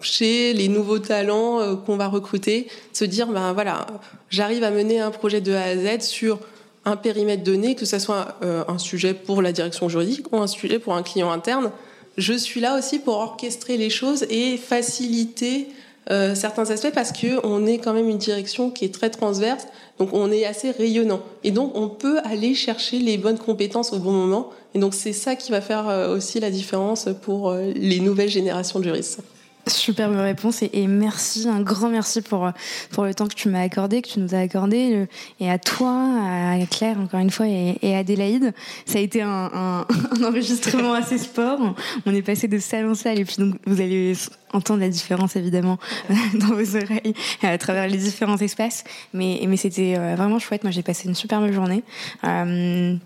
[0.00, 3.86] Euh, chez les nouveaux talents euh, qu'on va recruter, se dire ben voilà,
[4.28, 6.38] j'arrive à mener un projet de A à Z sur
[6.84, 10.78] un périmètre donné, que ce soit un sujet pour la direction juridique ou un sujet
[10.78, 11.70] pour un client interne,
[12.16, 15.68] je suis là aussi pour orchestrer les choses et faciliter
[16.10, 19.66] euh, certains aspects parce que on est quand même une direction qui est très transverse,
[19.98, 23.98] donc on est assez rayonnant et donc on peut aller chercher les bonnes compétences au
[23.98, 24.50] bon moment.
[24.74, 28.28] Et donc c'est ça qui va faire euh, aussi la différence pour euh, les nouvelles
[28.28, 29.20] générations de juristes.
[29.70, 32.50] Superbe réponse et, merci, un grand merci pour,
[32.90, 35.06] pour le temps que tu m'as accordé, que tu nous as accordé,
[35.40, 38.52] et à toi, à Claire encore une fois, et, à Adélaïde.
[38.86, 39.86] Ça a été un,
[40.22, 41.74] enregistrement assez sport.
[42.06, 44.14] On est passé de salle en salle et puis donc vous allez
[44.52, 45.78] entendre la différence évidemment
[46.34, 48.84] dans vos oreilles à travers les différents espaces.
[49.12, 50.64] Mais, mais c'était euh, vraiment chouette.
[50.64, 51.82] Moi j'ai passé une superbe journée.
[52.24, 52.96] Euh,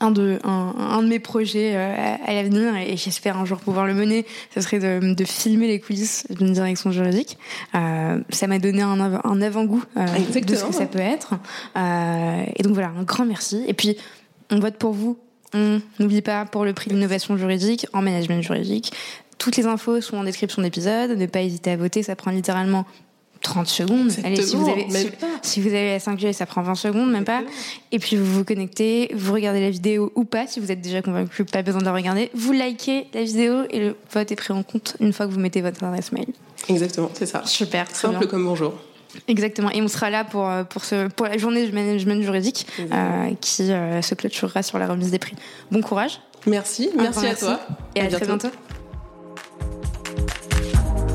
[0.00, 3.94] un de, un, de mes projets euh, à, l'avenir, et j'espère un jour pouvoir le
[3.94, 7.38] mener, ce serait de, de filmer les coulisses d'une direction juridique.
[7.74, 10.06] Euh, ça m'a donné un, un avant-goût euh,
[10.40, 11.34] de ce que ça peut être.
[11.76, 13.62] Euh, et donc voilà, un grand merci.
[13.66, 13.96] Et puis,
[14.50, 15.18] on vote pour vous.
[15.52, 18.92] On n'oublie pas pour le prix d'innovation juridique en management juridique.
[19.38, 21.10] Toutes les infos sont en description d'épisode.
[21.10, 22.86] Ne pas hésiter à voter, ça prend littéralement
[23.44, 24.10] 30 secondes.
[24.24, 24.86] Allez, si vous, avez,
[25.42, 27.42] si, vous avez la 5G, ça prend 20 secondes, même pas.
[27.92, 31.02] Et puis vous vous connectez, vous regardez la vidéo ou pas, si vous êtes déjà
[31.02, 32.30] convaincu, pas besoin de la regarder.
[32.34, 35.40] Vous likez la vidéo et le vote est pris en compte une fois que vous
[35.40, 36.26] mettez votre adresse mail.
[36.68, 37.42] Exactement, c'est ça.
[37.44, 38.74] Super, simple comme bonjour.
[39.28, 39.70] Exactement.
[39.70, 43.30] Et on sera là pour, euh, pour, ce, pour la journée du management juridique euh,
[43.40, 45.36] qui euh, se clôturera sur la remise des prix.
[45.70, 46.20] Bon courage.
[46.46, 47.60] Merci, merci, à toi.
[47.94, 48.48] Et à très bientôt.